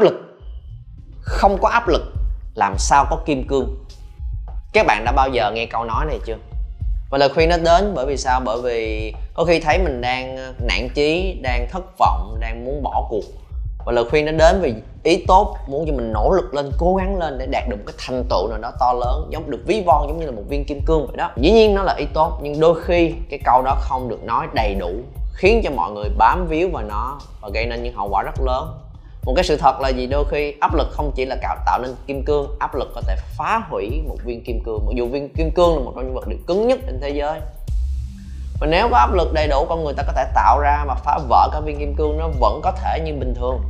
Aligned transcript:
áp 0.00 0.04
lực. 0.04 0.14
Không 1.20 1.58
có 1.62 1.68
áp 1.68 1.88
lực, 1.88 2.02
làm 2.54 2.74
sao 2.78 3.06
có 3.10 3.16
kim 3.26 3.46
cương? 3.48 3.84
Các 4.72 4.86
bạn 4.86 5.04
đã 5.04 5.12
bao 5.12 5.28
giờ 5.28 5.52
nghe 5.54 5.66
câu 5.66 5.84
nói 5.84 6.06
này 6.06 6.18
chưa? 6.26 6.36
Và 7.10 7.18
lời 7.18 7.28
khuyên 7.34 7.48
nó 7.48 7.56
đến 7.56 7.92
bởi 7.94 8.06
vì 8.06 8.16
sao? 8.16 8.40
Bởi 8.44 8.62
vì 8.62 9.12
có 9.34 9.44
khi 9.44 9.60
thấy 9.60 9.78
mình 9.78 10.00
đang 10.00 10.36
ờ, 10.36 10.52
nản 10.58 10.88
chí, 10.94 11.40
đang 11.42 11.68
thất 11.70 11.98
vọng, 11.98 12.36
đang 12.40 12.64
muốn 12.64 12.82
bỏ 12.82 13.06
cuộc. 13.10 13.24
Và 13.86 13.92
lời 13.92 14.04
khuyên 14.10 14.24
nó 14.26 14.32
đến 14.32 14.60
vì 14.60 14.74
ý 15.02 15.24
tốt 15.28 15.56
muốn 15.66 15.84
cho 15.86 15.92
mình 15.96 16.12
nỗ 16.12 16.30
lực 16.30 16.54
lên, 16.54 16.70
cố 16.78 16.94
gắng 16.94 17.18
lên 17.18 17.38
để 17.38 17.46
đạt 17.46 17.68
được 17.68 17.76
một 17.76 17.84
cái 17.86 17.94
thành 18.06 18.24
tựu 18.30 18.48
nào 18.48 18.58
đó 18.58 18.72
to 18.80 18.92
lớn, 18.92 19.28
giống 19.30 19.50
được 19.50 19.60
ví 19.66 19.82
von 19.86 20.08
giống 20.08 20.20
như 20.20 20.26
là 20.26 20.32
một 20.32 20.42
viên 20.48 20.64
kim 20.64 20.80
cương 20.86 21.06
vậy 21.06 21.16
đó. 21.16 21.30
Dĩ 21.36 21.50
nhiên 21.50 21.74
nó 21.74 21.82
là 21.82 21.94
ý 21.94 22.04
tốt, 22.14 22.38
nhưng 22.42 22.60
đôi 22.60 22.80
khi 22.84 23.14
cái 23.30 23.40
câu 23.44 23.62
đó 23.62 23.76
không 23.80 24.08
được 24.08 24.24
nói 24.24 24.46
đầy 24.54 24.74
đủ, 24.74 24.90
khiến 25.34 25.60
cho 25.64 25.70
mọi 25.70 25.90
người 25.90 26.08
bám 26.18 26.46
víu 26.46 26.68
vào 26.72 26.82
nó 26.82 27.20
và 27.40 27.48
gây 27.54 27.66
nên 27.66 27.82
những 27.82 27.94
hậu 27.94 28.08
quả 28.08 28.22
rất 28.22 28.40
lớn 28.46 28.80
một 29.24 29.32
cái 29.36 29.44
sự 29.44 29.56
thật 29.56 29.80
là 29.80 29.88
gì? 29.88 30.06
Đôi 30.06 30.24
khi 30.30 30.54
áp 30.60 30.74
lực 30.74 30.88
không 30.90 31.12
chỉ 31.14 31.24
là 31.24 31.36
tạo 31.42 31.56
tạo 31.66 31.78
nên 31.82 31.94
kim 32.06 32.24
cương, 32.24 32.56
áp 32.58 32.74
lực 32.74 32.88
có 32.94 33.00
thể 33.00 33.16
phá 33.38 33.62
hủy 33.70 34.02
một 34.08 34.16
viên 34.24 34.44
kim 34.44 34.62
cương. 34.64 34.86
Mặc 34.86 34.92
dù 34.96 35.08
viên 35.08 35.34
kim 35.34 35.50
cương 35.50 35.76
là 35.76 35.84
một 35.84 35.92
trong 35.96 36.04
những 36.04 36.14
vật 36.14 36.28
liệu 36.28 36.38
cứng 36.46 36.68
nhất 36.68 36.78
trên 36.86 37.00
thế 37.00 37.10
giới. 37.10 37.40
Và 38.60 38.66
nếu 38.66 38.88
có 38.90 38.96
áp 38.96 39.12
lực 39.12 39.32
đầy 39.32 39.48
đủ, 39.48 39.66
con 39.68 39.84
người 39.84 39.94
ta 39.94 40.02
có 40.02 40.12
thể 40.12 40.24
tạo 40.34 40.60
ra 40.60 40.84
mà 40.86 40.94
phá 40.94 41.18
vỡ 41.28 41.48
các 41.52 41.60
viên 41.60 41.78
kim 41.78 41.94
cương 41.96 42.18
nó 42.18 42.28
vẫn 42.40 42.60
có 42.62 42.72
thể 42.72 43.00
như 43.04 43.12
bình 43.12 43.34
thường. 43.34 43.60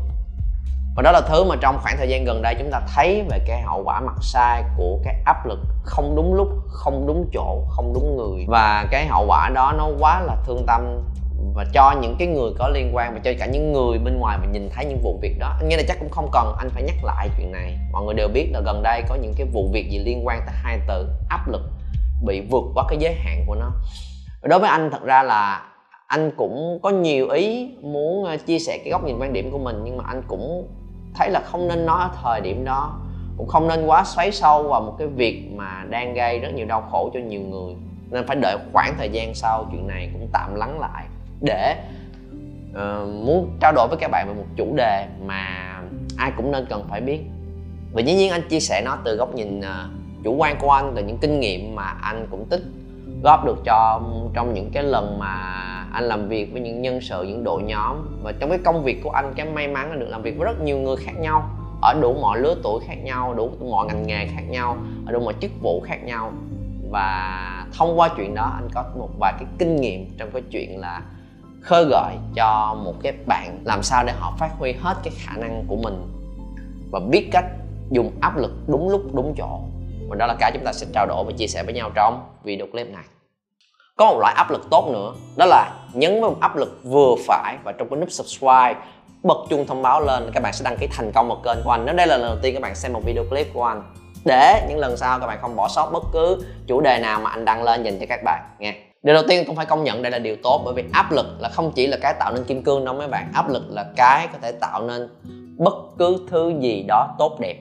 Và 0.97 1.03
đó 1.03 1.13
là 1.13 1.21
thứ 1.21 1.45
mà 1.45 1.57
trong 1.61 1.79
khoảng 1.83 1.97
thời 1.97 2.09
gian 2.09 2.25
gần 2.25 2.43
đây 2.43 2.55
chúng 2.59 2.71
ta 2.71 2.81
thấy 2.95 3.25
về 3.31 3.39
cái 3.47 3.63
hậu 3.63 3.83
quả 3.85 4.01
mặt 4.01 4.15
sai 4.21 4.65
của 4.77 4.99
cái 5.05 5.15
áp 5.25 5.47
lực 5.47 5.59
không 5.83 6.17
đúng 6.17 6.35
lúc, 6.35 6.49
không 6.69 7.07
đúng 7.07 7.31
chỗ, 7.33 7.65
không 7.71 7.95
đúng 7.95 8.17
người. 8.17 8.47
Và 8.49 8.87
cái 8.91 9.07
hậu 9.07 9.27
quả 9.27 9.51
đó 9.55 9.73
nó 9.79 9.89
quá 9.99 10.21
là 10.21 10.37
thương 10.47 10.65
tâm 10.67 11.03
và 11.55 11.65
cho 11.73 11.95
những 12.01 12.17
cái 12.19 12.29
người 12.29 12.51
có 12.59 12.69
liên 12.69 12.91
quan 12.93 13.15
và 13.15 13.21
cho 13.25 13.33
cả 13.39 13.47
những 13.47 13.73
người 13.73 13.99
bên 13.99 14.19
ngoài 14.19 14.39
mà 14.39 14.47
nhìn 14.53 14.71
thấy 14.75 14.85
những 14.85 15.01
vụ 15.03 15.19
việc 15.23 15.39
đó. 15.39 15.55
Anh 15.61 15.69
nghĩ 15.69 15.77
là 15.77 15.83
chắc 15.89 15.97
cũng 16.01 16.11
không 16.11 16.29
cần 16.33 16.55
anh 16.59 16.71
phải 16.71 16.83
nhắc 16.83 16.97
lại 17.05 17.29
chuyện 17.37 17.53
này. 17.53 17.79
Mọi 17.93 18.05
người 18.05 18.15
đều 18.15 18.29
biết 18.29 18.51
là 18.53 18.61
gần 18.61 18.83
đây 18.83 19.03
có 19.09 19.15
những 19.15 19.35
cái 19.37 19.47
vụ 19.53 19.69
việc 19.73 19.91
gì 19.91 19.99
liên 19.99 20.27
quan 20.27 20.41
tới 20.47 20.55
hai 20.63 20.81
từ 20.89 21.09
áp 21.29 21.49
lực 21.49 21.63
bị 22.25 22.41
vượt 22.51 22.65
qua 22.75 22.85
cái 22.89 22.99
giới 22.99 23.15
hạn 23.15 23.45
của 23.47 23.55
nó. 23.55 23.71
Đối 24.43 24.61
với 24.61 24.71
anh, 24.71 24.91
thật 24.91 25.03
ra 25.03 25.23
là 25.23 25.63
anh 26.07 26.31
cũng 26.37 26.79
có 26.83 26.91
nhiều 26.91 27.29
ý 27.29 27.71
muốn 27.83 28.25
ờ, 28.25 28.37
chia 28.37 28.59
sẻ 28.59 28.79
cái 28.79 28.91
góc 28.91 29.05
nhìn 29.05 29.19
quan 29.19 29.33
điểm 29.33 29.51
của 29.51 29.59
mình, 29.59 29.81
nhưng 29.85 29.97
mà 29.97 30.05
anh 30.07 30.23
cũng 30.29 30.69
thấy 31.15 31.31
là 31.31 31.41
không 31.41 31.69
nên 31.69 31.87
nói 31.87 32.01
ở 32.03 32.11
thời 32.23 32.41
điểm 32.41 32.65
đó. 32.65 33.01
Cũng 33.37 33.49
không 33.49 33.69
nên 33.69 33.87
quá 33.87 34.05
xoáy 34.05 34.33
sâu 34.33 34.63
vào 34.63 34.81
một 34.81 34.95
cái 34.99 35.09
việc 35.09 35.51
mà 35.57 35.85
đang 35.91 36.15
gây 36.15 36.39
rất 36.39 36.55
nhiều 36.55 36.67
đau 36.67 36.83
khổ 36.91 37.11
cho 37.15 37.21
nhiều 37.21 37.41
người. 37.41 37.75
Nên 38.11 38.27
phải 38.27 38.37
đợi 38.37 38.57
khoảng 38.73 38.95
thời 38.99 39.09
gian 39.09 39.35
sau 39.35 39.67
chuyện 39.73 39.87
này 39.87 40.11
cũng 40.13 40.29
tạm 40.33 40.55
lắng 40.55 40.81
lại 40.81 41.05
để 41.41 41.77
uh, 42.71 43.09
muốn 43.09 43.57
trao 43.61 43.73
đổi 43.73 43.89
với 43.89 43.99
các 44.01 44.11
bạn 44.11 44.29
về 44.29 44.35
một 44.35 44.47
chủ 44.57 44.75
đề 44.77 45.07
mà 45.27 45.47
ai 46.17 46.33
cũng 46.37 46.53
nên 46.53 46.67
cần 46.71 46.85
phải 46.91 47.01
biết. 47.01 47.21
Và 47.93 48.01
dĩ 48.01 48.15
nhiên 48.15 48.31
anh 48.31 48.49
chia 48.49 48.61
sẻ 48.61 48.83
nó 48.85 48.99
từ 49.05 49.17
góc 49.17 49.35
nhìn 49.35 49.59
uh, 49.59 49.65
chủ 50.25 50.35
quan 50.35 50.57
của 50.59 50.71
anh 50.71 50.93
từ 50.97 51.03
những 51.03 51.19
kinh 51.19 51.41
nghiệm 51.41 51.75
mà 51.75 51.83
anh 52.03 52.27
cũng 52.31 52.47
tích 52.51 52.63
góp 53.23 53.45
được 53.45 53.59
cho 53.65 54.01
trong 54.35 54.55
những 54.55 54.71
cái 54.73 54.83
lần 54.83 55.19
mà 55.19 55.35
anh 55.93 56.05
làm 56.05 56.29
việc 56.29 56.53
với 56.53 56.61
những 56.61 56.83
nhân 56.83 57.01
sự 57.01 57.23
những 57.23 57.45
đội 57.45 57.63
nhóm. 57.63 58.19
Và 58.23 58.33
trong 58.33 58.51
cái 58.51 58.59
công 58.65 58.83
việc 58.83 59.01
của 59.05 59.11
anh 59.11 59.33
cái 59.37 59.47
may 59.47 59.69
mắn 59.69 59.91
là 59.91 59.97
được 59.97 60.09
làm 60.09 60.23
việc 60.23 60.39
với 60.39 60.47
rất 60.47 60.61
nhiều 60.61 60.79
người 60.79 60.97
khác 60.97 61.13
nhau 61.21 61.51
ở 61.83 61.95
đủ 62.01 62.15
mọi 62.21 62.39
lứa 62.39 62.55
tuổi 62.63 62.81
khác 62.87 62.95
nhau 63.05 63.35
đủ 63.35 63.51
mọi 63.71 63.87
ngành 63.87 64.07
nghề 64.07 64.27
khác 64.27 64.43
nhau 64.49 64.77
ở 65.07 65.13
đủ 65.13 65.21
mọi 65.21 65.35
chức 65.41 65.51
vụ 65.63 65.81
khác 65.81 66.05
nhau. 66.05 66.33
Và 66.91 67.67
thông 67.79 67.99
qua 67.99 68.09
chuyện 68.17 68.35
đó 68.35 68.53
anh 68.57 68.69
có 68.75 68.85
một 68.99 69.09
vài 69.19 69.33
cái 69.33 69.49
kinh 69.59 69.77
nghiệm 69.77 70.07
trong 70.19 70.31
cái 70.33 70.43
chuyện 70.51 70.79
là 70.79 71.03
khơi 71.61 71.85
gợi 71.85 72.15
cho 72.35 72.77
một 72.85 72.95
cái 73.03 73.13
bạn 73.27 73.59
làm 73.65 73.83
sao 73.83 74.05
để 74.05 74.13
họ 74.13 74.33
phát 74.39 74.51
huy 74.59 74.73
hết 74.73 74.95
cái 75.03 75.13
khả 75.17 75.33
năng 75.37 75.65
của 75.69 75.77
mình 75.77 76.03
và 76.91 77.01
biết 77.11 77.29
cách 77.33 77.45
dùng 77.91 78.13
áp 78.21 78.37
lực 78.37 78.53
đúng 78.67 78.89
lúc, 78.89 79.03
đúng 79.15 79.35
chỗ. 79.39 79.61
Và 80.09 80.17
đó 80.17 80.27
là 80.27 80.35
cái 80.41 80.51
chúng 80.55 80.65
ta 80.65 80.73
sẽ 80.73 80.87
trao 80.95 81.07
đổi 81.07 81.25
và 81.25 81.33
chia 81.39 81.47
sẻ 81.47 81.63
với 81.63 81.75
nhau 81.75 81.91
trong 81.95 82.23
video 82.43 82.67
clip 82.67 82.87
này. 82.87 83.05
Có 83.97 84.07
một 84.07 84.19
loại 84.21 84.35
áp 84.35 84.51
lực 84.51 84.71
tốt 84.71 84.91
nữa, 84.93 85.13
đó 85.37 85.47
là 85.47 85.73
nhấn 85.93 86.21
vào 86.21 86.37
áp 86.41 86.57
lực 86.57 86.81
vừa 86.85 87.15
phải 87.27 87.57
và 87.65 87.73
trong 87.73 87.89
cái 87.91 88.01
nút 88.01 88.11
subscribe 88.11 88.75
bật 89.23 89.39
chuông 89.51 89.67
thông 89.67 89.83
báo 89.83 90.01
lên, 90.01 90.31
các 90.35 90.43
bạn 90.43 90.53
sẽ 90.53 90.65
đăng 90.65 90.77
ký 90.77 90.87
thành 90.87 91.13
công 91.13 91.29
một 91.29 91.43
kênh 91.45 91.59
của 91.65 91.71
anh. 91.71 91.85
Nếu 91.87 91.95
đây 91.95 92.07
là 92.07 92.17
lần 92.17 92.27
đầu 92.27 92.39
tiên 92.43 92.55
các 92.55 92.63
bạn 92.63 92.75
xem 92.75 92.93
một 92.93 93.01
video 93.05 93.25
clip 93.25 93.47
của 93.55 93.65
anh, 93.65 93.83
để 94.25 94.67
những 94.69 94.79
lần 94.79 94.97
sau 94.97 95.21
các 95.21 95.27
bạn 95.27 95.39
không 95.41 95.57
bỏ 95.57 95.69
sót 95.69 95.91
bất 95.93 96.03
cứ 96.13 96.45
chủ 96.67 96.81
đề 96.81 96.99
nào 96.99 97.21
mà 97.21 97.31
anh 97.31 97.45
đăng 97.45 97.63
lên 97.63 97.83
dành 97.83 98.01
cho 98.01 98.07
các 98.09 98.21
bạn 98.25 98.43
nghe 98.59 98.90
điều 99.03 99.15
đầu 99.15 99.25
tiên 99.29 99.45
cũng 99.47 99.57
phải 99.57 99.67
công 99.67 99.85
nhận 99.85 100.03
đây 100.03 100.13
là 100.13 100.19
điều 100.19 100.37
tốt, 100.43 100.63
bởi 100.65 100.75
vì 100.75 100.85
áp 100.93 101.13
lực 101.13 101.27
là 101.39 101.49
không 101.49 101.73
chỉ 101.73 101.87
là 101.87 101.97
cái 102.03 102.15
tạo 102.19 102.33
nên 102.35 102.45
kim 102.45 102.63
cương 102.63 102.85
đâu 102.85 102.95
mấy 102.95 103.09
bạn. 103.09 103.31
Áp 103.35 103.51
lực 103.51 103.63
là 103.71 103.85
cái 103.97 104.29
có 104.33 104.39
thể 104.43 104.53
tạo 104.53 104.83
nên 104.83 105.09
bất 105.59 105.75
cứ 105.99 106.27
thứ 106.31 106.53
gì 106.61 106.85
đó 106.89 107.15
tốt 107.19 107.41
đẹp. 107.41 107.57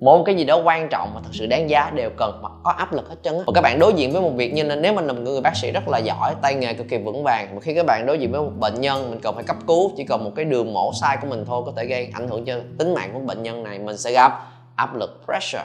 Mỗi 0.00 0.22
cái 0.26 0.34
gì 0.34 0.44
đó 0.44 0.62
quan 0.64 0.88
trọng 0.88 1.10
và 1.14 1.20
thật 1.24 1.30
sự 1.32 1.46
đáng 1.46 1.70
giá 1.70 1.90
đều 1.94 2.10
cần 2.16 2.42
có 2.62 2.70
áp 2.70 2.92
lực 2.92 3.08
hết 3.08 3.16
trơn 3.22 3.34
và 3.46 3.52
các 3.54 3.60
bạn 3.60 3.78
đối 3.78 3.92
diện 3.92 4.12
với 4.12 4.22
một 4.22 4.30
việc 4.36 4.52
như 4.52 4.62
là 4.62 4.76
nếu 4.76 4.94
mình 4.94 5.06
là 5.06 5.12
một 5.12 5.20
người 5.24 5.40
bác 5.40 5.56
sĩ 5.56 5.70
rất 5.70 5.88
là 5.88 5.98
giỏi, 5.98 6.34
tay 6.42 6.54
nghề 6.54 6.74
cực 6.74 6.88
kỳ 6.88 6.98
vững 6.98 7.22
vàng, 7.24 7.54
mà 7.54 7.60
khi 7.60 7.74
các 7.74 7.86
bạn 7.86 8.06
đối 8.06 8.18
diện 8.18 8.32
với 8.32 8.40
một 8.40 8.52
bệnh 8.58 8.80
nhân, 8.80 9.10
mình 9.10 9.20
cần 9.20 9.34
phải 9.34 9.44
cấp 9.44 9.56
cứu, 9.66 9.92
chỉ 9.96 10.04
cần 10.04 10.24
một 10.24 10.30
cái 10.36 10.44
đường 10.44 10.72
mổ 10.72 10.92
sai 11.00 11.16
của 11.20 11.26
mình 11.26 11.44
thôi 11.46 11.62
có 11.66 11.72
thể 11.76 11.86
gây 11.86 12.10
ảnh 12.14 12.28
hưởng 12.28 12.44
cho 12.44 12.54
tính 12.78 12.94
mạng 12.94 13.10
của 13.12 13.18
bệnh 13.18 13.42
nhân 13.42 13.62
này, 13.62 13.78
mình 13.78 13.96
sẽ 13.96 14.12
gặp 14.12 14.32
áp 14.76 14.96
lực 14.96 15.22
pressure. 15.24 15.64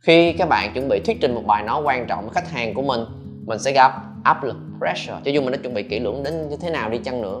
Khi 0.00 0.32
các 0.32 0.48
bạn 0.48 0.70
chuẩn 0.74 0.88
bị 0.88 1.00
thuyết 1.06 1.16
trình 1.20 1.34
một 1.34 1.42
bài 1.46 1.62
nói 1.62 1.82
quan 1.82 2.06
trọng 2.06 2.24
với 2.24 2.34
khách 2.34 2.50
hàng 2.50 2.74
của 2.74 2.82
mình 2.82 3.04
mình 3.46 3.58
sẽ 3.58 3.72
gặp 3.72 3.92
áp 4.22 4.44
lực, 4.44 4.56
pressure. 4.78 5.20
Cho 5.24 5.30
dù 5.30 5.40
mình 5.40 5.52
đã 5.52 5.58
chuẩn 5.62 5.74
bị 5.74 5.82
kỹ 5.82 5.98
lưỡng 5.98 6.22
đến 6.22 6.48
như 6.48 6.56
thế 6.56 6.70
nào 6.70 6.90
đi 6.90 6.98
chăng 6.98 7.22
nữa. 7.22 7.40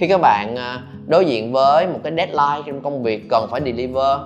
Khi 0.00 0.06
các 0.08 0.20
bạn 0.20 0.56
à, 0.56 0.82
đối 1.06 1.24
diện 1.24 1.52
với 1.52 1.86
một 1.86 1.98
cái 2.04 2.12
deadline 2.16 2.62
trong 2.66 2.80
công 2.82 3.02
việc 3.02 3.26
cần 3.30 3.46
phải 3.50 3.60
deliver, 3.64 4.18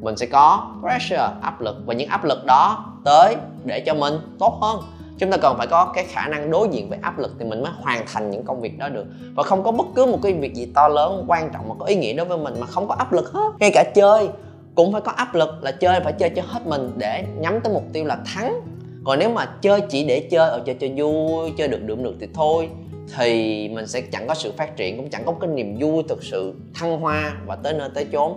mình 0.00 0.16
sẽ 0.16 0.26
có 0.26 0.74
pressure, 0.80 1.28
áp 1.42 1.60
lực. 1.60 1.76
Và 1.86 1.94
những 1.94 2.08
áp 2.08 2.24
lực 2.24 2.44
đó 2.46 2.84
tới 3.04 3.36
để 3.64 3.80
cho 3.86 3.94
mình 3.94 4.14
tốt 4.38 4.58
hơn. 4.62 4.80
Chúng 5.18 5.30
ta 5.30 5.36
cần 5.36 5.54
phải 5.58 5.66
có 5.66 5.92
cái 5.94 6.04
khả 6.04 6.26
năng 6.26 6.50
đối 6.50 6.68
diện 6.68 6.88
với 6.88 6.98
áp 7.02 7.18
lực 7.18 7.32
thì 7.38 7.44
mình 7.44 7.62
mới 7.62 7.72
hoàn 7.82 8.04
thành 8.12 8.30
những 8.30 8.44
công 8.44 8.60
việc 8.60 8.78
đó 8.78 8.88
được. 8.88 9.06
Và 9.34 9.42
không 9.42 9.62
có 9.62 9.72
bất 9.72 9.86
cứ 9.94 10.06
một 10.06 10.18
cái 10.22 10.32
việc 10.32 10.54
gì 10.54 10.72
to 10.74 10.88
lớn, 10.88 11.24
quan 11.28 11.50
trọng 11.52 11.68
mà 11.68 11.74
có 11.78 11.86
ý 11.86 11.96
nghĩa 11.96 12.12
đối 12.12 12.26
với 12.26 12.38
mình 12.38 12.54
mà 12.60 12.66
không 12.66 12.88
có 12.88 12.94
áp 12.94 13.12
lực 13.12 13.32
hết. 13.32 13.50
Ngay 13.58 13.70
cả 13.74 13.84
chơi 13.94 14.28
cũng 14.74 14.92
phải 14.92 15.00
có 15.00 15.12
áp 15.12 15.34
lực 15.34 15.48
là 15.62 15.72
chơi 15.72 16.00
phải 16.00 16.12
chơi 16.12 16.30
cho 16.30 16.42
hết 16.46 16.66
mình 16.66 16.90
để 16.96 17.24
nhắm 17.38 17.60
tới 17.60 17.72
mục 17.72 17.84
tiêu 17.92 18.04
là 18.04 18.18
thắng 18.34 18.60
còn 19.10 19.18
nếu 19.18 19.30
mà 19.30 19.46
chơi 19.60 19.80
chỉ 19.80 20.04
để 20.04 20.28
chơi 20.30 20.50
ở 20.50 20.62
chơi 20.66 20.76
cho 20.80 20.86
vui, 20.96 21.52
chơi 21.58 21.68
được 21.68 21.82
được 21.82 22.00
được 22.00 22.14
thì 22.20 22.26
thôi. 22.34 22.68
Thì 23.16 23.68
mình 23.68 23.86
sẽ 23.86 24.00
chẳng 24.00 24.26
có 24.28 24.34
sự 24.34 24.52
phát 24.56 24.76
triển, 24.76 24.96
cũng 24.96 25.10
chẳng 25.10 25.22
có 25.26 25.34
cái 25.40 25.50
niềm 25.50 25.76
vui 25.80 26.02
thực 26.08 26.22
sự 26.22 26.54
thăng 26.74 27.00
hoa 27.00 27.32
và 27.46 27.56
tới 27.56 27.72
nơi 27.72 27.88
tới 27.94 28.06
chốn. 28.12 28.32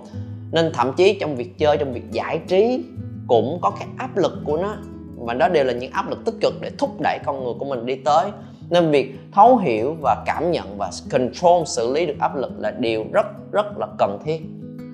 Nên 0.52 0.72
thậm 0.74 0.94
chí 0.94 1.18
trong 1.20 1.36
việc 1.36 1.58
chơi, 1.58 1.78
trong 1.78 1.94
việc 1.94 2.12
giải 2.12 2.40
trí 2.48 2.84
cũng 3.28 3.60
có 3.62 3.70
cái 3.70 3.88
áp 3.98 4.18
lực 4.18 4.34
của 4.46 4.58
nó. 4.58 4.76
Và 5.18 5.34
đó 5.34 5.50
đều 5.50 5.64
là 5.64 5.74
những 5.74 5.92
áp 5.92 6.10
lực 6.10 6.26
tích 6.26 6.36
cực 6.42 6.54
để 6.62 6.72
thúc 6.78 7.02
đẩy 7.02 7.20
con 7.26 7.44
người 7.44 7.54
của 7.60 7.66
mình 7.66 7.86
đi 7.86 7.96
tới. 7.96 8.30
Nên 8.70 8.92
việc 8.92 9.16
thấu 9.32 9.58
hiểu 9.58 9.96
và 10.02 10.24
cảm 10.26 10.52
nhận 10.52 10.78
và 10.78 10.92
control, 11.12 11.64
xử 11.66 11.94
lý 11.94 12.06
được 12.06 12.16
áp 12.20 12.36
lực 12.36 12.52
là 12.58 12.72
điều 12.72 13.06
rất 13.14 13.26
rất 13.52 13.78
là 13.78 13.88
cần 14.00 14.20
thiết. 14.26 14.42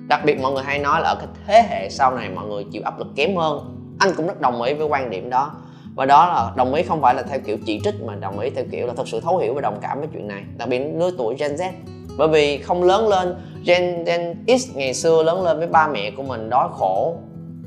Đặc 0.08 0.20
biệt 0.24 0.40
mọi 0.40 0.52
người 0.52 0.62
hay 0.62 0.78
nói 0.78 1.00
là 1.00 1.08
ở 1.08 1.14
cái 1.14 1.28
thế 1.46 1.62
hệ 1.68 1.88
sau 1.90 2.16
này 2.16 2.30
mọi 2.30 2.46
người 2.46 2.64
chịu 2.72 2.82
áp 2.84 2.98
lực 2.98 3.08
kém 3.16 3.36
hơn. 3.36 3.76
Anh 3.98 4.10
cũng 4.16 4.26
rất 4.26 4.40
đồng 4.40 4.62
ý 4.62 4.74
với 4.74 4.86
quan 4.86 5.10
điểm 5.10 5.30
đó 5.30 5.52
và 6.00 6.06
đó 6.06 6.26
là 6.26 6.52
đồng 6.56 6.74
ý 6.74 6.82
không 6.82 7.02
phải 7.02 7.14
là 7.14 7.22
theo 7.22 7.38
kiểu 7.46 7.58
chỉ 7.66 7.80
trích 7.84 7.94
mà 8.04 8.14
đồng 8.14 8.38
ý 8.38 8.50
theo 8.50 8.64
kiểu 8.72 8.86
là 8.86 8.92
thật 8.96 9.08
sự 9.08 9.20
thấu 9.20 9.38
hiểu 9.38 9.54
và 9.54 9.60
đồng 9.60 9.78
cảm 9.82 9.98
với 9.98 10.08
chuyện 10.12 10.28
này 10.28 10.42
đặc 10.56 10.68
biệt 10.68 10.78
lứa 10.78 11.10
tuổi 11.18 11.36
Gen 11.38 11.54
Z. 11.54 11.70
Bởi 12.16 12.28
vì 12.28 12.58
không 12.58 12.82
lớn 12.82 13.08
lên 13.08 13.34
Gen, 13.64 14.04
Gen 14.04 14.44
X 14.46 14.68
ngày 14.74 14.94
xưa 14.94 15.22
lớn 15.22 15.44
lên 15.44 15.58
với 15.58 15.66
ba 15.66 15.88
mẹ 15.88 16.10
của 16.10 16.22
mình 16.22 16.50
đói 16.50 16.68
khổ 16.72 17.16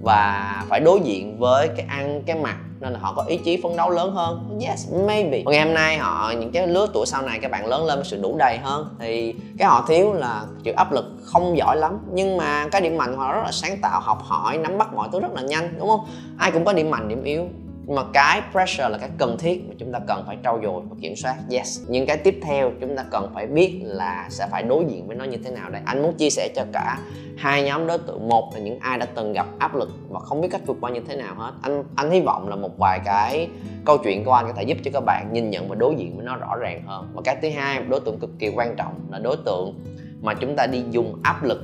và 0.04 0.64
phải 0.70 0.80
đối 0.80 1.00
diện 1.00 1.38
với 1.40 1.68
cái 1.68 1.86
ăn 1.90 2.22
cái 2.26 2.36
mặc 2.36 2.58
nên 2.80 2.94
là 2.94 3.00
họ 3.00 3.14
có 3.16 3.24
ý 3.24 3.38
chí 3.38 3.60
phấn 3.64 3.78
đấu 3.78 3.90
lớn 3.90 4.12
hơn. 4.12 4.60
Yes 4.62 4.94
maybe. 5.08 5.42
Còn 5.46 5.52
ngày 5.52 5.66
hôm 5.66 5.74
nay 5.74 5.98
họ 5.98 6.34
những 6.40 6.52
cái 6.52 6.68
lứa 6.68 6.88
tuổi 6.94 7.06
sau 7.06 7.22
này 7.22 7.40
các 7.42 7.52
bạn 7.52 7.66
lớn 7.66 7.86
lên 7.86 7.98
với 7.98 8.06
sự 8.06 8.20
đủ 8.22 8.38
đầy 8.38 8.58
hơn 8.58 8.96
thì 9.00 9.36
cái 9.58 9.68
họ 9.68 9.86
thiếu 9.88 10.14
là 10.14 10.46
chịu 10.64 10.74
áp 10.78 10.92
lực 10.92 11.06
không 11.24 11.58
giỏi 11.58 11.78
lắm. 11.78 12.00
Nhưng 12.12 12.38
mà 12.38 12.68
cái 12.72 12.82
điểm 12.82 12.98
mạnh 12.98 13.18
họ 13.18 13.34
rất 13.34 13.42
là 13.44 13.52
sáng 13.52 13.78
tạo 13.82 14.00
học 14.00 14.20
hỏi 14.24 14.58
nắm 14.58 14.78
bắt 14.78 14.94
mọi 14.94 15.10
thứ 15.12 15.20
rất 15.20 15.32
là 15.34 15.42
nhanh 15.42 15.74
đúng 15.80 15.88
không? 15.88 16.06
Ai 16.38 16.52
cũng 16.52 16.66
có 16.66 16.74
điểm 16.74 16.92
mạnh 16.92 17.08
điểm 17.08 17.24
yếu 17.24 17.48
nhưng 17.86 17.96
mà 17.96 18.04
cái 18.14 18.42
pressure 18.52 18.90
là 18.90 18.98
cái 18.98 19.10
cần 19.18 19.38
thiết 19.38 19.64
mà 19.70 19.76
chúng 19.78 19.92
ta 19.92 20.00
cần 20.08 20.24
phải 20.28 20.38
trau 20.44 20.60
dồi 20.64 20.82
và 20.90 20.96
kiểm 21.02 21.16
soát. 21.16 21.36
Yes. 21.52 21.82
Nhưng 21.88 22.06
cái 22.06 22.18
tiếp 22.18 22.40
theo 22.44 22.72
chúng 22.82 22.98
ta 22.98 23.04
cần 23.12 23.32
phải 23.34 23.48
biết 23.48 23.82
là 23.84 24.28
sẽ 24.30 24.48
phải 24.52 24.64
đối 24.64 24.86
diện 24.86 25.08
với 25.08 25.16
nó 25.16 25.26
như 25.26 25.38
thế 25.46 25.52
nào 25.52 25.70
đây. 25.70 25.82
Anh 25.86 26.02
muốn 26.02 26.14
chia 26.14 26.30
sẻ 26.30 26.50
cho 26.56 26.66
cả 26.74 27.00
hai 27.38 27.64
nhóm 27.64 27.88
đối 27.88 27.98
tượng. 27.98 28.30
Một 28.30 28.54
là 28.54 28.60
những 28.60 28.80
ai 28.80 28.98
đã 28.98 29.06
từng 29.06 29.34
gặp 29.34 29.48
áp 29.60 29.76
lực 29.76 29.90
và 30.10 30.20
không 30.20 30.42
biết 30.42 30.48
cách 30.52 30.62
vượt 30.66 30.78
qua 30.82 30.92
như 30.92 31.00
thế 31.08 31.16
nào 31.16 31.36
hết. 31.36 31.52
Anh 31.62 31.84
anh 31.96 32.12
hy 32.12 32.22
vọng 32.22 32.50
là 32.50 32.56
một 32.56 32.78
vài 32.78 33.00
cái 33.06 33.48
câu 33.86 33.98
chuyện 33.98 34.26
của 34.26 34.34
anh 34.34 34.48
có 34.48 34.54
thể 34.54 34.64
giúp 34.64 34.78
cho 34.84 34.92
các 34.94 35.04
bạn 35.06 35.30
nhìn 35.34 35.50
nhận 35.50 35.70
và 35.70 35.76
đối 35.76 35.96
diện 35.96 36.16
với 36.16 36.26
nó 36.26 36.36
rõ 36.36 36.56
ràng 36.56 36.84
hơn. 36.86 37.12
Và 37.14 37.22
cái 37.26 37.38
thứ 37.42 37.50
hai 37.50 37.84
đối 37.84 38.00
tượng 38.00 38.20
cực 38.20 38.30
kỳ 38.40 38.50
quan 38.56 38.76
trọng 38.76 38.94
là 39.12 39.20
đối 39.20 39.38
tượng 39.46 39.84
mà 40.22 40.34
chúng 40.34 40.56
ta 40.56 40.68
đi 40.68 40.84
dùng 40.92 41.20
áp 41.24 41.44
lực 41.44 41.60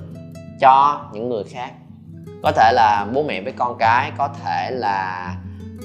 cho 0.60 1.06
những 1.14 1.30
người 1.30 1.44
khác. 1.44 1.72
Có 2.44 2.52
thể 2.52 2.72
là 2.74 3.08
bố 3.14 3.24
mẹ 3.24 3.42
với 3.42 3.54
con 3.58 3.78
cái, 3.80 4.12
có 4.18 4.30
thể 4.44 4.72
là 4.72 5.36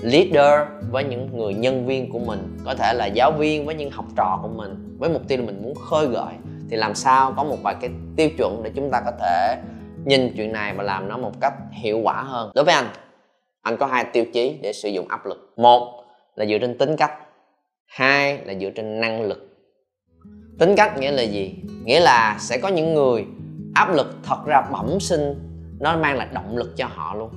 leader 0.05 0.69
với 0.91 1.05
những 1.05 1.37
người 1.37 1.55
nhân 1.55 1.87
viên 1.87 2.11
của 2.11 2.19
mình, 2.19 2.59
có 2.65 2.75
thể 2.75 2.93
là 2.95 3.07
giáo 3.07 3.33
viên 3.39 3.67
với 3.67 3.75
những 3.75 3.91
học 3.91 4.05
trò 4.17 4.39
của 4.43 4.49
mình, 4.49 4.97
với 4.99 5.11
mục 5.11 5.23
tiêu 5.29 5.39
là 5.39 5.45
mình 5.45 5.63
muốn 5.63 5.75
khơi 5.75 6.07
gợi, 6.07 6.35
thì 6.71 6.77
làm 6.77 6.95
sao 6.95 7.35
có 7.37 7.45
một 7.45 7.57
vài 7.63 7.77
cái 7.81 7.91
tiêu 8.17 8.29
chuẩn 8.39 8.63
để 8.63 8.71
chúng 8.77 8.91
ta 8.91 9.03
có 9.05 9.11
thể 9.21 9.57
nhìn 10.05 10.33
chuyện 10.37 10.53
này 10.53 10.75
và 10.77 10.83
làm 10.83 11.09
nó 11.09 11.19
một 11.19 11.33
cách 11.41 11.55
hiệu 11.73 11.99
quả 11.99 12.23
hơn. 12.23 12.51
Đối 12.55 12.65
với 12.65 12.75
anh 12.75 12.87
anh 13.63 13.77
có 13.77 13.87
hai 13.87 14.05
tiêu 14.05 14.25
chí 14.33 14.59
để 14.63 14.73
sử 14.73 14.89
dụng 14.89 15.09
áp 15.09 15.27
lực. 15.27 15.53
Một 15.57 16.05
là 16.35 16.47
dựa 16.47 16.59
trên 16.59 16.79
tính 16.79 16.97
cách, 16.97 17.13
hai 17.87 18.39
là 18.45 18.55
dựa 18.55 18.71
trên 18.71 19.01
năng 19.01 19.23
lực. 19.23 19.49
Tính 20.59 20.75
cách 20.77 20.99
nghĩa 20.99 21.11
là 21.11 21.23
gì? 21.23 21.55
Nghĩa 21.85 22.01
là 22.01 22.37
sẽ 22.41 22.59
có 22.59 22.69
những 22.69 22.95
người 22.95 23.25
áp 23.75 23.95
lực 23.95 24.17
thật 24.23 24.39
ra 24.47 24.63
bẩm 24.73 25.01
sinh, 25.01 25.35
nó 25.81 25.97
mang 25.97 26.17
lại 26.17 26.29
động 26.33 26.57
lực 26.57 26.77
cho 26.77 26.87
họ 26.95 27.15
luôn. 27.15 27.31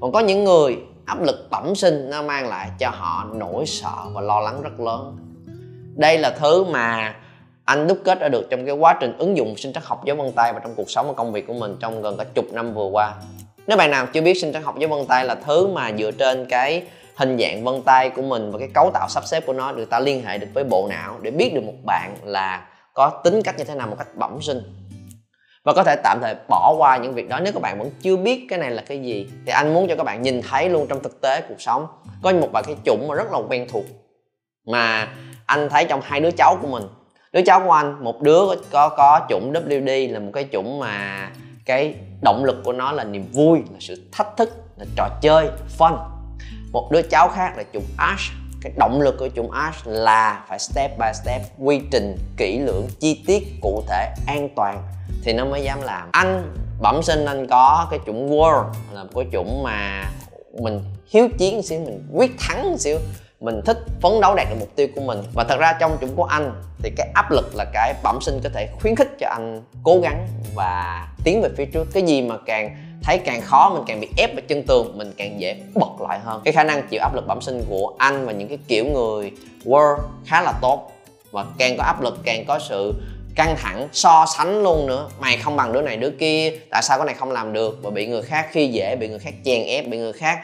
Còn 0.00 0.12
có 0.12 0.20
những 0.20 0.44
người 0.44 0.76
áp 1.10 1.22
lực 1.22 1.46
bẩm 1.50 1.74
sinh 1.74 2.10
nó 2.10 2.22
mang 2.22 2.48
lại 2.48 2.70
cho 2.78 2.90
họ 2.90 3.26
nỗi 3.32 3.66
sợ 3.66 3.94
và 4.12 4.20
lo 4.20 4.40
lắng 4.40 4.62
rất 4.62 4.80
lớn. 4.80 5.16
Đây 5.96 6.18
là 6.18 6.30
thứ 6.30 6.64
mà 6.64 7.14
anh 7.64 7.86
đúc 7.86 7.98
kết 8.04 8.20
ra 8.20 8.28
được 8.28 8.46
trong 8.50 8.66
cái 8.66 8.74
quá 8.74 8.96
trình 9.00 9.18
ứng 9.18 9.36
dụng 9.36 9.56
sinh 9.56 9.72
trắc 9.72 9.84
học 9.84 10.04
dấu 10.04 10.16
vân 10.16 10.32
tay 10.32 10.52
và 10.52 10.60
trong 10.60 10.74
cuộc 10.74 10.90
sống 10.90 11.06
và 11.06 11.12
công 11.12 11.32
việc 11.32 11.46
của 11.46 11.54
mình 11.54 11.76
trong 11.80 12.02
gần 12.02 12.16
cả 12.16 12.24
chục 12.34 12.44
năm 12.52 12.74
vừa 12.74 12.86
qua. 12.92 13.14
Nếu 13.66 13.76
bạn 13.76 13.90
nào 13.90 14.06
chưa 14.06 14.20
biết 14.20 14.34
sinh 14.40 14.52
trắc 14.52 14.64
học 14.64 14.78
dấu 14.78 14.90
vân 14.90 15.06
tay 15.06 15.24
là 15.24 15.34
thứ 15.34 15.66
mà 15.66 15.92
dựa 15.98 16.10
trên 16.10 16.46
cái 16.46 16.82
hình 17.14 17.38
dạng 17.38 17.64
vân 17.64 17.82
tay 17.82 18.10
của 18.10 18.22
mình 18.22 18.52
và 18.52 18.58
cái 18.58 18.68
cấu 18.74 18.90
tạo 18.94 19.08
sắp 19.08 19.26
xếp 19.26 19.46
của 19.46 19.52
nó 19.52 19.72
được 19.72 19.90
ta 19.90 20.00
liên 20.00 20.24
hệ 20.24 20.38
được 20.38 20.48
với 20.54 20.64
bộ 20.64 20.88
não 20.90 21.18
để 21.22 21.30
biết 21.30 21.54
được 21.54 21.62
một 21.64 21.84
bạn 21.84 22.16
là 22.24 22.66
có 22.94 23.10
tính 23.24 23.42
cách 23.42 23.58
như 23.58 23.64
thế 23.64 23.74
nào, 23.74 23.86
một 23.86 23.96
cách 23.98 24.16
bẩm 24.16 24.38
sinh 24.42 24.62
và 25.64 25.72
có 25.72 25.84
thể 25.84 25.96
tạm 25.96 26.18
thời 26.22 26.34
bỏ 26.48 26.74
qua 26.78 26.96
những 26.96 27.14
việc 27.14 27.28
đó 27.28 27.40
nếu 27.40 27.52
các 27.52 27.62
bạn 27.62 27.78
vẫn 27.78 27.90
chưa 28.00 28.16
biết 28.16 28.46
cái 28.48 28.58
này 28.58 28.70
là 28.70 28.82
cái 28.86 28.98
gì. 29.02 29.28
Thì 29.46 29.52
anh 29.52 29.74
muốn 29.74 29.88
cho 29.88 29.96
các 29.96 30.04
bạn 30.04 30.22
nhìn 30.22 30.42
thấy 30.42 30.68
luôn 30.68 30.86
trong 30.88 31.02
thực 31.02 31.20
tế 31.20 31.42
cuộc 31.48 31.60
sống, 31.60 31.86
có 32.22 32.32
một 32.32 32.48
vài 32.52 32.62
cái 32.66 32.76
chủng 32.84 33.08
mà 33.08 33.14
rất 33.14 33.32
là 33.32 33.38
quen 33.48 33.66
thuộc 33.68 33.84
mà 34.66 35.08
anh 35.46 35.68
thấy 35.68 35.84
trong 35.84 36.00
hai 36.04 36.20
đứa 36.20 36.30
cháu 36.30 36.58
của 36.62 36.68
mình. 36.68 36.82
Đứa 37.32 37.40
cháu 37.46 37.62
của 37.66 37.72
anh, 37.72 38.04
một 38.04 38.20
đứa 38.20 38.40
có 38.70 38.88
có 38.88 39.20
chủng 39.28 39.52
WD 39.52 40.12
là 40.12 40.18
một 40.18 40.30
cái 40.34 40.48
chủng 40.52 40.78
mà 40.78 41.30
cái 41.64 41.94
động 42.22 42.44
lực 42.44 42.56
của 42.64 42.72
nó 42.72 42.92
là 42.92 43.04
niềm 43.04 43.26
vui, 43.32 43.58
là 43.58 43.76
sự 43.80 44.02
thách 44.12 44.36
thức, 44.36 44.50
là 44.76 44.84
trò 44.96 45.08
chơi, 45.22 45.48
fun. 45.78 45.96
Một 46.72 46.88
đứa 46.92 47.02
cháu 47.02 47.28
khác 47.28 47.52
là 47.56 47.64
chủng 47.72 47.84
Ash 47.98 48.32
cái 48.62 48.72
động 48.76 49.00
lực 49.00 49.14
của 49.18 49.28
chủng 49.36 49.50
Ash 49.50 49.86
là 49.86 50.44
phải 50.48 50.58
step 50.58 50.98
by 50.98 51.06
step 51.14 51.42
quy 51.58 51.80
trình, 51.90 52.16
kỹ 52.36 52.58
lưỡng, 52.58 52.88
chi 53.00 53.22
tiết, 53.26 53.42
cụ 53.60 53.82
thể, 53.88 54.14
an 54.26 54.48
toàn. 54.56 54.82
Thì 55.24 55.32
nó 55.32 55.44
mới 55.44 55.62
dám 55.62 55.82
làm. 55.82 56.08
Anh 56.12 56.54
bẩm 56.80 57.02
sinh 57.02 57.24
anh 57.24 57.46
có 57.46 57.88
cái 57.90 58.00
chủng 58.06 58.30
World 58.30 58.64
là 58.92 59.04
một 59.04 59.10
cái 59.14 59.26
chủng 59.32 59.62
mà 59.62 60.10
mình 60.60 60.80
hiếu 61.10 61.28
chiến 61.38 61.56
một 61.56 61.62
xíu, 61.64 61.80
mình 61.80 62.08
quyết 62.12 62.30
thắng 62.38 62.70
một 62.70 62.76
xíu. 62.78 62.98
Mình 63.40 63.60
thích 63.66 63.78
phấn 64.00 64.20
đấu 64.20 64.34
đạt 64.34 64.46
được 64.50 64.56
mục 64.60 64.68
tiêu 64.76 64.88
của 64.94 65.00
mình. 65.00 65.22
Và 65.34 65.44
thật 65.44 65.56
ra 65.58 65.72
trong 65.80 65.96
chủng 66.00 66.16
của 66.16 66.24
anh, 66.24 66.62
thì 66.82 66.90
cái 66.96 67.08
áp 67.14 67.30
lực 67.30 67.54
là 67.54 67.64
cái 67.72 67.94
bẩm 68.02 68.18
sinh 68.20 68.40
có 68.44 68.50
thể 68.54 68.68
khuyến 68.80 68.96
khích 68.96 69.08
cho 69.18 69.28
anh 69.28 69.62
cố 69.82 70.00
gắng 70.02 70.28
và 70.54 71.08
tiến 71.24 71.42
về 71.42 71.48
phía 71.56 71.64
trước. 71.64 71.88
Cái 71.92 72.02
gì 72.02 72.22
mà 72.22 72.34
càng 72.46 72.76
thấy 73.02 73.18
càng 73.18 73.40
khó, 73.40 73.70
mình 73.74 73.82
càng 73.86 74.00
bị 74.00 74.08
ép 74.16 74.34
vào 74.34 74.42
chân 74.48 74.62
tường, 74.62 74.98
mình 74.98 75.12
càng 75.16 75.40
dễ 75.40 75.56
bật 75.74 76.00
lại 76.08 76.18
hơn. 76.18 76.40
Cái 76.44 76.52
khả 76.52 76.64
năng 76.64 76.88
chịu 76.88 77.00
áp 77.00 77.14
lực 77.14 77.26
bẩm 77.26 77.40
sinh 77.40 77.64
của 77.68 77.94
anh 77.98 78.26
và 78.26 78.32
những 78.32 78.48
cái 78.48 78.58
kiểu 78.68 78.84
người 78.84 79.32
world 79.64 79.98
khá 80.26 80.42
là 80.42 80.52
tốt. 80.60 80.92
Và 81.30 81.44
càng 81.58 81.76
có 81.76 81.84
áp 81.84 82.02
lực, 82.02 82.18
càng 82.24 82.44
có 82.48 82.58
sự 82.58 82.94
căng 83.34 83.56
thẳng, 83.58 83.88
so 83.92 84.24
sánh 84.36 84.62
luôn 84.62 84.86
nữa. 84.86 85.08
Mày 85.20 85.36
không 85.36 85.56
bằng 85.56 85.72
đứa 85.72 85.82
này, 85.82 85.96
đứa 85.96 86.10
kia. 86.10 86.52
Tại 86.70 86.82
sao 86.82 86.98
cái 86.98 87.06
này 87.06 87.14
không 87.14 87.30
làm 87.30 87.52
được? 87.52 87.78
Và 87.82 87.90
bị 87.90 88.06
người 88.06 88.22
khác 88.22 88.48
khi 88.50 88.68
dễ, 88.68 88.96
bị 88.96 89.08
người 89.08 89.18
khác 89.18 89.34
chèn 89.44 89.66
ép, 89.66 89.88
bị 89.88 89.98
người 89.98 90.12
khác 90.12 90.38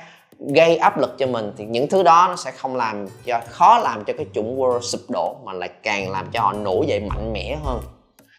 gây 0.54 0.76
áp 0.76 0.98
lực 0.98 1.18
cho 1.18 1.26
mình, 1.26 1.52
thì 1.56 1.64
những 1.64 1.88
thứ 1.88 2.02
đó 2.02 2.26
nó 2.28 2.36
sẽ 2.36 2.50
không 2.50 2.76
làm 2.76 3.08
cho, 3.24 3.40
khó 3.50 3.78
làm 3.78 4.04
cho 4.04 4.12
cái 4.16 4.26
chủng 4.34 4.60
world 4.60 4.80
sụp 4.80 5.00
đổ, 5.08 5.36
mà 5.44 5.52
lại 5.52 5.70
càng 5.82 6.10
làm 6.10 6.30
cho 6.32 6.40
họ 6.40 6.52
nổi 6.52 6.86
dậy 6.88 7.00
mạnh 7.00 7.32
mẽ 7.32 7.56
hơn. 7.64 7.80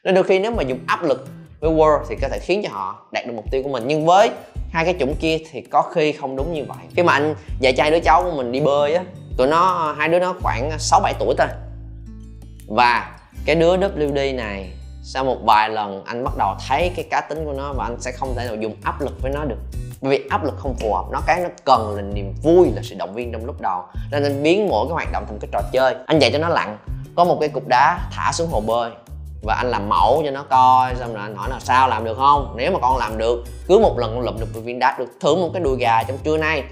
Nên 0.03 0.15
đôi 0.15 0.23
khi 0.23 0.39
nếu 0.39 0.51
mà 0.51 0.63
dùng 0.63 0.79
áp 0.87 1.03
lực 1.03 1.27
với 1.67 1.75
world 1.75 1.99
thì 2.09 2.15
có 2.21 2.27
thể 2.29 2.39
khiến 2.39 2.61
cho 2.63 2.69
họ 2.71 3.05
đạt 3.11 3.27
được 3.27 3.33
mục 3.35 3.45
tiêu 3.51 3.63
của 3.63 3.69
mình. 3.69 3.83
Nhưng 3.87 4.05
với 4.05 4.29
hai 4.71 4.85
cái 4.85 4.95
chủng 4.99 5.15
kia 5.15 5.37
thì 5.51 5.61
có 5.61 5.81
khi 5.81 6.11
không 6.11 6.35
đúng 6.35 6.53
như 6.53 6.63
vậy. 6.67 6.77
Khi 6.95 7.03
mà 7.03 7.13
anh 7.13 7.35
dạy 7.59 7.73
trai 7.73 7.91
đứa 7.91 7.99
cháu 7.99 8.23
của 8.23 8.31
mình 8.31 8.51
đi 8.51 8.59
bơi 8.59 8.95
á, 8.95 9.03
tụi 9.37 9.47
nó, 9.47 9.95
hai 9.97 10.09
đứa 10.09 10.19
nó 10.19 10.35
khoảng 10.41 10.71
6 10.79 10.99
7 10.99 11.13
tuổi 11.19 11.35
thôi. 11.37 11.47
Và 12.67 13.19
cái 13.45 13.55
đứa 13.55 13.77
WD 13.77 14.35
này, 14.35 14.71
sau 15.03 15.23
một 15.23 15.37
vài 15.43 15.69
lần 15.69 16.03
anh 16.05 16.23
bắt 16.23 16.37
đầu 16.37 16.55
thấy 16.67 16.91
cái 16.95 17.05
cá 17.11 17.21
tính 17.21 17.45
của 17.45 17.53
nó 17.53 17.73
và 17.73 17.83
anh 17.83 18.01
sẽ 18.01 18.11
không 18.11 18.35
thể 18.35 18.45
nào 18.45 18.55
dùng 18.55 18.75
áp 18.83 19.01
lực 19.01 19.21
với 19.21 19.31
nó 19.31 19.45
được. 19.45 19.57
Bởi 20.01 20.11
vì 20.11 20.27
áp 20.29 20.43
lực 20.43 20.53
không 20.57 20.75
phù 20.79 20.93
hợp, 20.93 21.05
nó 21.11 21.21
cái 21.27 21.41
nó 21.41 21.49
cần 21.65 21.95
là 21.95 22.01
niềm 22.01 22.33
vui, 22.43 22.71
là 22.75 22.81
sự 22.83 22.95
động 22.95 23.13
viên 23.13 23.31
trong 23.31 23.45
lúc 23.45 23.61
đầu. 23.61 23.83
Nên 24.11 24.23
anh 24.23 24.43
biến 24.43 24.67
mỗi 24.69 24.87
cái 24.87 24.93
hoạt 24.93 25.11
động 25.11 25.25
thành 25.27 25.39
cái 25.39 25.49
trò 25.51 25.61
chơi. 25.71 25.95
Anh 26.05 26.19
dạy 26.19 26.31
cho 26.31 26.39
nó 26.39 26.49
lặn. 26.49 26.77
Có 27.15 27.23
một 27.23 27.37
cái 27.39 27.49
cục 27.49 27.67
đá 27.67 27.99
thả 28.11 28.31
xuống 28.31 28.49
hồ 28.51 28.61
bơi 28.61 28.91
và 29.43 29.53
anh 29.53 29.67
làm 29.67 29.89
mẫu 29.89 30.21
cho 30.25 30.31
nó 30.31 30.43
coi 30.43 30.95
xong 30.95 31.13
rồi 31.13 31.23
anh 31.23 31.35
hỏi 31.35 31.49
là 31.49 31.59
sao 31.59 31.87
làm 31.87 32.05
được 32.05 32.17
không? 32.17 32.53
Nếu 32.57 32.71
mà 32.71 32.79
con 32.79 32.97
làm 32.97 33.17
được 33.17 33.43
cứ 33.67 33.79
một 33.79 33.97
lần 33.97 34.15
con 34.15 34.25
lụm 34.25 34.39
được 34.39 34.63
viên 34.63 34.79
đá 34.79 34.95
được 34.99 35.09
thưởng 35.21 35.41
một 35.41 35.49
cái 35.53 35.61
đùi 35.61 35.77
gà 35.77 36.03
trong 36.03 36.17
trưa 36.23 36.37
nay 36.37 36.63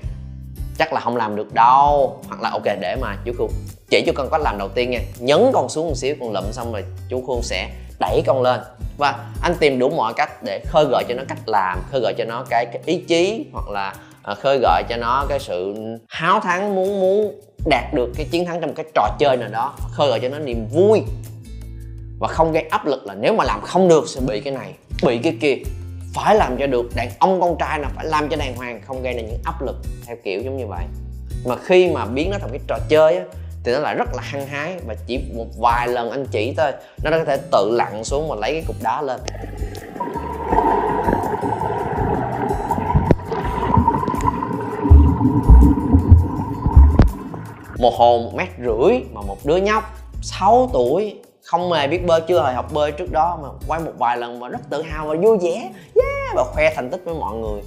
chắc 0.78 0.94
là 0.94 1.00
không 1.00 1.16
làm 1.16 1.36
được 1.36 1.54
đâu. 1.54 2.20
Hoặc 2.28 2.42
là 2.42 2.50
ok 2.50 2.66
để 2.82 2.96
mà 3.02 3.18
chú 3.26 3.32
khuôn 3.38 3.52
chỉ 3.90 4.04
cho 4.06 4.12
con 4.16 4.30
cách 4.32 4.42
làm 4.42 4.58
đầu 4.58 4.70
tiên 4.70 4.92
nha. 4.92 5.00
Nhấn 5.20 5.52
con 5.54 5.70
xuống 5.70 5.88
một 5.88 5.96
xíu 5.96 6.16
con 6.20 6.32
lụm 6.32 6.44
xong 6.52 6.74
rồi 6.74 6.84
chú 7.10 7.24
khuôn 7.28 7.42
sẽ 7.42 7.70
đẩy 8.00 8.22
con 8.26 8.42
lên. 8.42 8.62
Và 8.98 9.26
anh 9.42 9.56
tìm 9.60 9.80
đủ 9.80 9.90
mọi 9.90 10.14
cách 10.14 10.44
để 10.44 10.60
khơi 10.68 10.86
gợi 10.92 11.04
cho 11.08 11.16
nó 11.16 11.24
cách 11.28 11.40
làm 11.46 11.80
khơi 11.92 12.02
gợi 12.02 12.14
cho 12.18 12.26
nó 12.26 12.46
cái, 12.50 12.66
cái 12.66 12.82
ý 12.86 12.98
chí 12.98 13.46
hoặc 13.54 13.70
là 13.70 13.96
à, 14.24 14.36
khơi 14.36 14.60
gợi 14.62 14.84
cho 14.90 14.98
nó 14.98 15.26
cái 15.30 15.40
sự 15.40 15.76
háo 16.08 16.40
thắng 16.40 16.76
muốn 16.76 17.00
muốn 17.00 17.42
đạt 17.66 17.94
được 17.94 18.12
cái 18.18 18.28
chiến 18.32 18.46
thắng 18.46 18.62
trong 18.62 18.74
cái 18.74 18.86
trò 18.96 19.10
chơi 19.20 19.38
nào 19.38 19.50
đó. 19.50 19.74
Khơi 19.92 20.10
gợi 20.10 20.20
cho 20.20 20.30
nó 20.30 20.40
niềm 20.40 20.68
vui 20.72 21.04
và 22.20 22.28
không 22.28 22.52
gây 22.52 22.64
áp 22.64 22.86
lực 22.86 23.06
là 23.06 23.14
nếu 23.14 23.34
mà 23.34 23.44
làm 23.44 23.62
không 23.62 23.88
được 23.88 24.10
sẽ 24.10 24.22
bị 24.28 24.40
cái 24.40 24.54
này, 24.54 24.74
bị 25.04 25.18
cái 25.18 25.38
kia. 25.42 25.56
Phải 26.14 26.36
làm 26.36 26.58
cho 26.58 26.68
được, 26.68 26.90
đàn 26.96 27.10
ông 27.20 27.42
con 27.42 27.56
trai 27.60 27.80
là 27.80 27.90
phải 27.96 28.06
làm 28.06 28.30
cho 28.30 28.38
đàng 28.38 28.56
hoàng, 28.56 28.82
không 28.86 29.04
gây 29.04 29.14
nên 29.14 29.26
những 29.26 29.40
áp 29.46 29.62
lực 29.62 29.76
theo 30.06 30.16
kiểu 30.24 30.42
giống 30.42 30.58
như 30.58 30.68
vậy. 30.68 30.86
Mà 31.46 31.56
khi 31.64 31.92
mà 31.92 32.06
biến 32.06 32.30
nó 32.32 32.38
thành 32.42 32.50
cái 32.50 32.60
trò 32.68 32.78
chơi 32.90 33.18
á, 33.18 33.24
thì 33.64 33.72
nó 33.72 33.80
lại 33.80 33.96
rất 33.96 34.16
là 34.16 34.22
hăng 34.22 34.48
hái 34.48 34.76
và 34.88 34.96
chỉ 35.08 35.20
một 35.36 35.46
vài 35.58 35.88
lần 35.88 36.12
anh 36.12 36.26
chỉ 36.32 36.54
thôi, 36.58 36.72
nó 37.04 37.12
đã 37.12 37.18
có 37.18 37.26
thể 37.26 37.38
tự 37.52 37.70
lặn 37.72 38.04
xuống 38.04 38.28
và 38.30 38.36
lấy 38.36 38.52
cái 38.54 38.64
cục 38.68 38.76
đá 38.84 39.02
lên. 39.02 39.20
Một 47.80 47.94
hồ 47.94 48.18
một 48.18 48.36
mét 48.36 48.48
rưỡi 48.58 49.00
mà 49.14 49.22
một 49.22 49.38
đứa 49.44 49.58
nhóc 49.58 49.84
6 50.22 50.70
tuổi 50.74 51.16
không 51.46 51.72
hề 51.72 51.88
biết 51.88 52.06
bơi 52.06 52.22
chưa 52.22 52.44
hề 52.48 52.54
học 52.54 52.74
bơi 52.74 52.92
trước 52.92 53.12
đó 53.12 53.40
mà 53.42 53.50
quay 53.68 53.82
một 53.82 53.92
vài 54.00 54.18
lần 54.18 54.40
mà 54.40 54.48
rất 54.48 54.62
tự 54.70 54.82
hào 54.82 55.08
và 55.08 55.16
vui 55.22 55.38
vẻ. 55.38 55.70
Yeah, 55.96 56.36
và 56.36 56.44
khoe 56.44 56.74
thành 56.76 56.90
tích 56.90 57.02
với 57.06 57.16
mọi 57.16 57.36
người. 57.36 57.62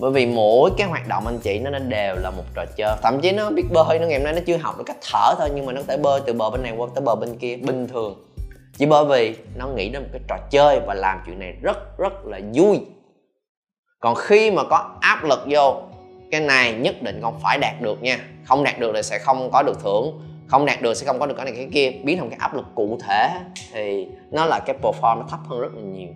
Bởi 0.00 0.10
vì 0.10 0.26
mỗi 0.26 0.70
cái 0.78 0.88
hoạt 0.88 1.08
động 1.08 1.26
anh 1.26 1.38
chị 1.38 1.58
nó 1.58 1.70
nên 1.70 1.88
đều 1.88 2.16
là 2.16 2.30
một 2.30 2.42
trò 2.54 2.64
chơi. 2.76 2.96
Thậm 3.02 3.20
chí 3.20 3.32
nó 3.32 3.50
biết 3.50 3.64
bơi 3.72 3.98
nó 3.98 4.06
ngày 4.06 4.18
hôm 4.18 4.24
nay 4.24 4.32
nó 4.32 4.40
chưa 4.46 4.56
học 4.56 4.78
được 4.78 4.84
cách 4.86 4.96
thở 5.12 5.34
thôi 5.38 5.48
nhưng 5.54 5.66
mà 5.66 5.72
nó 5.72 5.80
có 5.80 5.86
thể 5.88 5.96
bơi 5.96 6.20
từ 6.26 6.32
bờ 6.32 6.50
bên 6.50 6.62
này 6.62 6.72
qua 6.76 6.88
tới 6.94 7.02
bờ 7.04 7.14
bên 7.14 7.38
kia 7.38 7.56
bình 7.56 7.88
thường. 7.88 8.26
Chỉ 8.78 8.86
bởi 8.86 9.04
vì 9.04 9.36
nó 9.56 9.66
nghĩ 9.66 9.88
đến 9.88 10.02
một 10.02 10.08
cái 10.12 10.20
trò 10.28 10.36
chơi 10.50 10.80
và 10.86 10.94
làm 10.94 11.22
chuyện 11.26 11.38
này 11.38 11.52
rất 11.62 11.98
rất 11.98 12.12
là 12.24 12.40
vui. 12.54 12.80
Còn 14.00 14.14
khi 14.14 14.50
mà 14.50 14.64
có 14.64 14.90
áp 15.00 15.24
lực 15.24 15.40
vô 15.46 15.82
cái 16.30 16.40
này 16.40 16.72
nhất 16.72 17.02
định 17.02 17.20
không 17.22 17.40
phải 17.42 17.58
đạt 17.58 17.80
được 17.80 18.02
nha. 18.02 18.18
Không 18.44 18.64
đạt 18.64 18.78
được 18.78 18.92
thì 18.94 19.02
sẽ 19.02 19.18
không 19.18 19.50
có 19.52 19.62
được 19.62 19.82
thưởng 19.82 20.20
không 20.46 20.66
đạt 20.66 20.82
được 20.82 20.94
sẽ 20.94 21.06
không 21.06 21.18
có 21.18 21.26
được 21.26 21.34
cái 21.36 21.44
này 21.44 21.54
cái 21.56 21.68
kia. 21.72 21.90
Biến 22.04 22.18
thành 22.18 22.30
cái 22.30 22.38
áp 22.40 22.54
lực 22.54 22.64
cụ 22.74 22.98
thể 23.06 23.28
thì 23.72 24.08
nó 24.30 24.46
là 24.46 24.58
cái 24.58 24.76
perform 24.82 25.18
nó 25.18 25.24
thấp 25.30 25.40
hơn 25.48 25.60
rất 25.60 25.74
là 25.74 25.82
nhiều. 25.82 26.08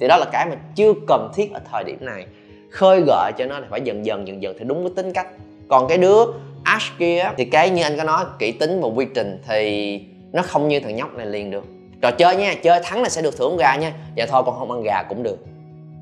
Thì 0.00 0.08
đó 0.08 0.16
là 0.16 0.26
cái 0.32 0.46
mà 0.46 0.56
chưa 0.74 0.92
cần 1.08 1.30
thiết 1.34 1.52
ở 1.52 1.60
thời 1.72 1.84
điểm 1.84 1.98
này. 2.00 2.26
Khơi 2.70 3.02
gợi 3.06 3.32
cho 3.38 3.46
nó 3.46 3.60
thì 3.60 3.66
phải 3.70 3.80
dần 3.80 4.06
dần 4.06 4.28
dần 4.28 4.42
dần 4.42 4.56
thì 4.58 4.64
đúng 4.64 4.82
với 4.82 4.92
tính 4.96 5.12
cách. 5.12 5.26
Còn 5.68 5.88
cái 5.88 5.98
đứa 5.98 6.24
Ash 6.64 6.98
kia 6.98 7.30
thì 7.36 7.44
cái 7.44 7.70
như 7.70 7.82
anh 7.82 7.96
có 7.96 8.04
nói, 8.04 8.24
kỹ 8.38 8.52
tính 8.52 8.80
và 8.80 8.88
quy 8.88 9.06
trình 9.14 9.38
thì 9.48 10.00
nó 10.32 10.42
không 10.42 10.68
như 10.68 10.80
thằng 10.80 10.96
nhóc 10.96 11.14
này 11.14 11.26
liền 11.26 11.50
được. 11.50 11.64
Trò 12.00 12.10
chơi 12.10 12.36
nha, 12.36 12.54
chơi 12.62 12.80
thắng 12.84 13.02
là 13.02 13.08
sẽ 13.08 13.22
được 13.22 13.36
thưởng 13.38 13.56
gà 13.56 13.76
nha. 13.76 13.92
Dạ 14.16 14.26
thôi, 14.26 14.42
con 14.46 14.58
không 14.58 14.70
ăn 14.70 14.82
gà 14.82 15.02
cũng 15.08 15.22
được 15.22 15.38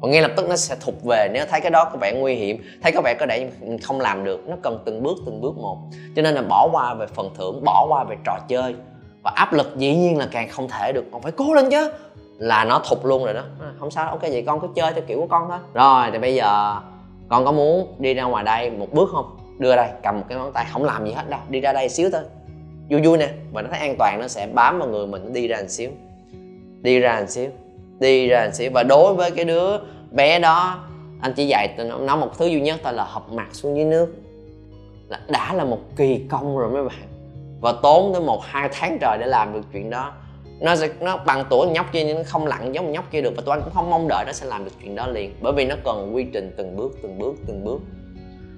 và 0.00 0.08
ngay 0.08 0.22
lập 0.22 0.30
tức 0.36 0.48
nó 0.48 0.56
sẽ 0.56 0.76
thụt 0.80 0.94
về. 1.08 1.28
Nếu 1.32 1.44
thấy 1.50 1.60
cái 1.60 1.70
đó 1.70 1.84
có 1.92 1.98
vẻ 2.00 2.12
nguy 2.12 2.34
hiểm, 2.34 2.62
thấy 2.82 2.92
có 2.92 3.00
vẻ 3.04 3.14
có 3.20 3.26
để 3.26 3.50
không 3.82 4.00
làm 4.00 4.24
được, 4.24 4.48
nó 4.48 4.56
cần 4.62 4.82
từng 4.84 5.02
bước 5.02 5.18
từng 5.26 5.40
bước 5.40 5.58
một. 5.58 5.78
Cho 6.16 6.22
nên 6.22 6.34
là 6.34 6.42
bỏ 6.42 6.68
qua 6.72 6.94
về 6.94 7.06
phần 7.06 7.30
thưởng, 7.38 7.64
bỏ 7.64 7.86
qua 7.88 8.04
về 8.04 8.16
trò 8.24 8.38
chơi. 8.48 8.74
Và 9.22 9.32
áp 9.34 9.52
lực 9.52 9.76
dĩ 9.76 9.94
nhiên 9.94 10.18
là 10.18 10.28
càng 10.30 10.48
không 10.48 10.68
thể 10.68 10.92
được. 10.92 11.04
Còn 11.12 11.22
phải 11.22 11.32
cố 11.32 11.54
lên 11.54 11.70
chứ. 11.70 11.92
Là 12.38 12.64
nó 12.64 12.82
thụt 12.88 12.98
luôn 13.04 13.24
rồi 13.24 13.34
đó. 13.34 13.42
À, 13.60 13.72
không 13.78 13.90
sao 13.90 14.10
ok 14.10 14.22
vậy 14.22 14.44
con 14.46 14.60
cứ 14.60 14.68
chơi 14.74 14.92
theo 14.92 15.02
kiểu 15.06 15.20
của 15.20 15.26
con 15.26 15.48
thôi. 15.48 15.58
Rồi, 15.74 16.10
thì 16.12 16.18
bây 16.18 16.34
giờ 16.34 16.76
con 17.28 17.44
có 17.44 17.52
muốn 17.52 17.94
đi 17.98 18.14
ra 18.14 18.24
ngoài 18.24 18.44
đây 18.44 18.70
một 18.70 18.92
bước 18.92 19.10
không? 19.12 19.36
Đưa 19.58 19.76
đây, 19.76 19.88
cầm 20.02 20.18
một 20.18 20.24
cái 20.28 20.38
ngón 20.38 20.52
tay, 20.52 20.66
không 20.72 20.84
làm 20.84 21.06
gì 21.06 21.12
hết 21.12 21.28
đâu. 21.28 21.40
Đi 21.48 21.60
ra 21.60 21.72
đây 21.72 21.88
xíu 21.88 22.10
thôi. 22.10 22.22
Vui 22.90 23.00
vui 23.02 23.18
nè. 23.18 23.28
Và 23.52 23.62
nó 23.62 23.68
thấy 23.70 23.80
an 23.80 23.94
toàn, 23.98 24.18
nó 24.20 24.28
sẽ 24.28 24.46
bám 24.46 24.78
vào 24.78 24.88
người 24.88 25.06
mình 25.06 25.32
đi 25.32 25.48
ra 25.48 25.56
một 25.60 25.68
xíu. 25.68 25.90
Đi 26.82 26.98
ra 26.98 27.20
một 27.20 27.28
xíu 27.28 27.50
đi 28.00 28.28
ra 28.28 28.40
anh 28.40 28.54
xíu. 28.54 28.70
Và 28.74 28.82
đối 28.82 29.14
với 29.14 29.30
cái 29.30 29.44
đứa 29.44 29.78
bé 30.10 30.38
đó, 30.38 30.84
anh 31.20 31.32
chỉ 31.36 31.46
dạy 31.46 31.74
nó 32.00 32.16
một 32.16 32.38
thứ 32.38 32.46
duy 32.46 32.60
nhất 32.60 32.80
thôi 32.84 32.92
là 32.92 33.04
hợp 33.04 33.32
mặt 33.32 33.48
xuống 33.52 33.76
dưới 33.76 33.84
nước. 33.84 34.14
Là 35.08 35.20
đã 35.28 35.54
là 35.54 35.64
một 35.64 35.78
kỳ 35.96 36.24
công 36.30 36.58
rồi 36.58 36.70
mấy 36.70 36.84
bạn. 36.84 37.08
Và 37.60 37.72
tốn 37.82 38.12
tới 38.12 38.22
một, 38.22 38.44
hai 38.44 38.68
tháng 38.72 38.98
trời 39.00 39.18
để 39.20 39.26
làm 39.26 39.52
được 39.52 39.60
chuyện 39.72 39.90
đó. 39.90 40.12
Nó 40.60 40.76
sẽ, 40.76 40.88
nó 41.00 41.16
bằng 41.16 41.44
tuổi 41.50 41.66
nhóc 41.66 41.86
kia 41.92 42.04
nhưng 42.04 42.16
nó 42.16 42.22
không 42.26 42.46
lặng 42.46 42.74
giống 42.74 42.92
nhóc 42.92 43.04
kia 43.10 43.20
được. 43.20 43.32
Và 43.36 43.42
tụi 43.46 43.54
anh 43.54 43.60
cũng 43.64 43.74
không 43.74 43.90
mong 43.90 44.08
đợi 44.08 44.24
nó 44.26 44.32
sẽ 44.32 44.46
làm 44.46 44.64
được 44.64 44.70
chuyện 44.82 44.94
đó 44.94 45.06
liền. 45.06 45.34
Bởi 45.40 45.52
vì 45.52 45.64
nó 45.64 45.74
cần 45.84 46.14
quy 46.14 46.24
trình 46.32 46.54
từng 46.56 46.76
bước 46.76 46.92
từng 47.02 47.18
bước 47.18 47.34
từng 47.46 47.64
bước. 47.64 47.80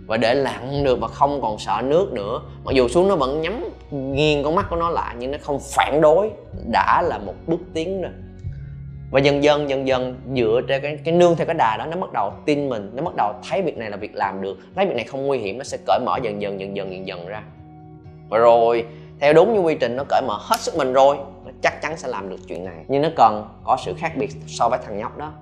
Và 0.06 0.16
để 0.16 0.34
lặn 0.34 0.84
được 0.84 1.00
và 1.00 1.08
không 1.08 1.42
còn 1.42 1.58
sợ 1.58 1.82
nước 1.84 2.12
nữa. 2.12 2.40
Mặc 2.64 2.72
dù 2.74 2.88
xuống 2.88 3.08
nó 3.08 3.16
vẫn 3.16 3.42
nhắm 3.42 3.68
nghiêng 3.90 4.44
con 4.44 4.54
mắt 4.54 4.66
của 4.70 4.76
nó 4.76 4.90
lại 4.90 5.14
nhưng 5.18 5.30
nó 5.30 5.38
không 5.42 5.60
phản 5.76 6.00
đối. 6.00 6.30
Đã 6.70 7.02
là 7.02 7.18
một 7.18 7.34
bước 7.46 7.60
tiến 7.74 8.02
rồi 8.02 8.12
và 9.12 9.20
dần 9.20 9.44
dần 9.44 9.70
dần 9.70 9.86
dần 9.86 10.20
dựa 10.36 10.60
trên 10.68 10.82
cái, 10.82 10.98
cái 11.04 11.14
nương 11.14 11.36
theo 11.36 11.46
cái 11.46 11.54
đà 11.54 11.76
đó 11.76 11.86
nó 11.86 11.96
bắt 11.96 12.12
đầu 12.12 12.32
tin 12.46 12.68
mình 12.68 12.90
nó 12.94 13.02
bắt 13.02 13.14
đầu 13.16 13.32
thấy 13.48 13.62
việc 13.62 13.76
này 13.78 13.90
là 13.90 13.96
việc 13.96 14.14
làm 14.14 14.42
được 14.42 14.58
thấy 14.74 14.86
việc 14.86 14.94
này 14.96 15.04
không 15.04 15.26
nguy 15.26 15.38
hiểm 15.38 15.58
nó 15.58 15.64
sẽ 15.64 15.78
cởi 15.86 16.00
mở 16.06 16.18
dần 16.22 16.42
dần 16.42 16.60
dần 16.60 16.76
dần 16.76 16.92
dần 16.92 17.06
dần 17.06 17.26
ra. 17.26 17.42
Và 18.28 18.38
rồi 18.38 18.84
theo 19.20 19.32
đúng 19.32 19.54
như 19.54 19.60
quy 19.60 19.74
trình 19.74 19.96
nó 19.96 20.04
cởi 20.08 20.22
mở 20.26 20.38
hết 20.40 20.60
sức 20.60 20.76
mình 20.76 20.92
rồi 20.92 21.16
nó 21.44 21.50
chắc 21.62 21.82
chắn 21.82 21.96
sẽ 21.96 22.08
làm 22.08 22.30
được 22.30 22.36
chuyện 22.48 22.64
này. 22.64 22.84
Nhưng 22.88 23.02
nó 23.02 23.08
cần 23.16 23.48
có 23.64 23.76
sự 23.84 23.94
khác 23.98 24.12
biệt 24.16 24.30
so 24.46 24.68
với 24.68 24.78
thằng 24.86 24.98
nhóc 24.98 25.18
đó. 25.18 25.32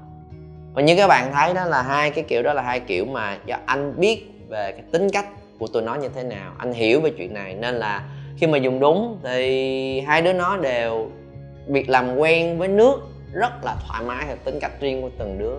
Và 0.75 0.83
như 0.83 0.97
các 0.97 1.07
bạn 1.07 1.33
thấy 1.33 1.55
đó 1.55 1.65
là 1.65 1.83
hai 1.83 2.11
cái 2.11 2.25
kiểu 2.29 2.43
đó 2.43 2.53
là 2.53 2.62
hai 2.62 2.81
kiểu 2.81 3.05
mà 3.05 3.39
do 3.47 3.57
anh 3.67 4.00
biết 4.00 4.27
về 4.49 4.73
cái 4.73 4.83
tính 4.93 5.11
cách 5.11 5.27
của 5.59 5.67
tụi 5.67 5.83
nó 5.83 5.95
như 5.95 6.09
thế 6.09 6.23
nào 6.23 6.53
anh 6.59 6.73
hiểu 6.73 7.00
về 7.00 7.11
chuyện 7.11 7.35
này. 7.35 7.55
Nên 7.55 7.75
là 7.75 8.05
khi 8.37 8.47
mà 8.47 8.59
dùng 8.59 8.81
đúng 8.81 9.19
thì 9.25 10.00
hai 10.00 10.23
đứa 10.23 10.33
nó 10.33 10.57
đều 10.57 11.09
việc 11.67 11.89
làm 11.89 12.17
quen 12.17 12.59
với 12.59 12.69
nước 12.69 13.00
rất 13.33 13.65
là 13.65 13.77
thoải 13.89 14.03
mái 14.05 14.25
theo 14.27 14.37
tính 14.45 14.59
cách 14.61 14.73
riêng 14.81 15.03
của 15.03 15.11
từng 15.19 15.39
đứa. 15.39 15.55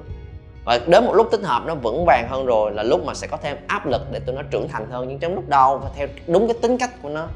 Và 0.66 0.80
đến 0.88 1.06
một 1.06 1.14
lúc 1.14 1.28
tích 1.32 1.42
hợp 1.44 1.64
nó 1.66 1.76
vững 1.76 2.06
vàng 2.08 2.28
hơn 2.30 2.46
rồi 2.46 2.72
là 2.72 2.84
lúc 2.84 3.06
mà 3.06 3.14
sẽ 3.14 3.28
có 3.28 3.38
thêm 3.38 3.58
áp 3.68 3.88
lực 3.88 4.02
để 4.12 4.20
tụi 4.20 4.36
nó 4.36 4.42
trưởng 4.52 4.68
thành 4.68 4.90
hơn. 4.90 5.06
Nhưng 5.08 5.20
trong 5.20 5.36
lúc 5.36 5.50
đầu 5.50 5.78
và 5.78 5.90
theo 5.96 6.08
đúng 6.28 6.48
cái 6.48 6.58
tính 6.62 6.78
cách 6.78 6.92
của 7.02 7.10
nó, 7.10 7.28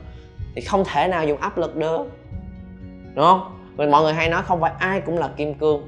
thì 0.56 0.62
không 0.62 0.84
thể 0.86 1.08
nào 1.08 1.26
dùng 1.26 1.38
áp 1.38 1.58
lực 1.58 1.76
được. 1.76 2.02
Đúng 3.14 3.26
không? 3.26 3.58
Vì 3.78 3.88
mọi 3.88 4.04
người 4.04 4.14
hay 4.14 4.30
nói 4.30 4.42
không 4.46 4.62
phải 4.62 4.72
ai 4.80 5.02
cũng 5.02 5.18
là 5.18 5.30
kim 5.38 5.54
cương. 5.54 5.88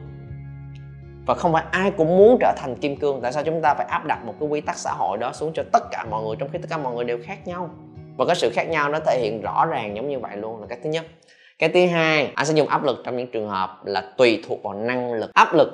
Và 1.25 1.33
không 1.33 1.53
phải 1.53 1.63
ai 1.71 1.91
cũng 1.91 2.17
muốn 2.17 2.37
trở 2.39 2.53
thành 2.57 2.75
kim 2.75 2.97
cương. 2.97 3.21
Tại 3.21 3.33
sao 3.33 3.43
chúng 3.43 3.61
ta 3.61 3.73
phải 3.77 3.85
áp 3.89 4.05
đặt 4.05 4.25
một 4.25 4.33
cái 4.39 4.49
quy 4.49 4.61
tắc 4.61 4.77
xã 4.77 4.93
hội 4.97 5.17
đó 5.17 5.31
xuống 5.33 5.51
cho 5.53 5.63
tất 5.73 5.83
cả 5.91 6.05
mọi 6.09 6.23
người, 6.23 6.35
trong 6.39 6.49
khi 6.53 6.59
tất 6.59 6.67
cả 6.69 6.77
mọi 6.77 6.95
người 6.95 7.05
đều 7.05 7.17
khác 7.23 7.47
nhau? 7.47 7.69
Và 8.17 8.25
cái 8.25 8.35
sự 8.35 8.51
khác 8.53 8.69
nhau 8.69 8.89
nó 8.89 8.99
thể 9.05 9.19
hiện 9.21 9.41
rõ 9.41 9.65
ràng 9.65 9.95
giống 9.95 10.09
như 10.09 10.19
vậy 10.19 10.37
luôn 10.37 10.61
là 10.61 10.67
cái 10.67 10.79
thứ 10.83 10.89
nhất 10.89 11.05
cái 11.59 11.69
thứ 11.69 11.87
hai 11.87 12.31
anh 12.35 12.45
sẽ 12.45 12.53
dùng 12.53 12.67
áp 12.67 12.83
lực 12.83 13.01
trong 13.05 13.17
những 13.17 13.27
trường 13.31 13.49
hợp 13.49 13.85
là 13.85 14.01
tùy 14.17 14.43
thuộc 14.47 14.63
vào 14.63 14.73
năng 14.73 15.13
lực. 15.13 15.33
Áp 15.33 15.53
lực 15.53 15.69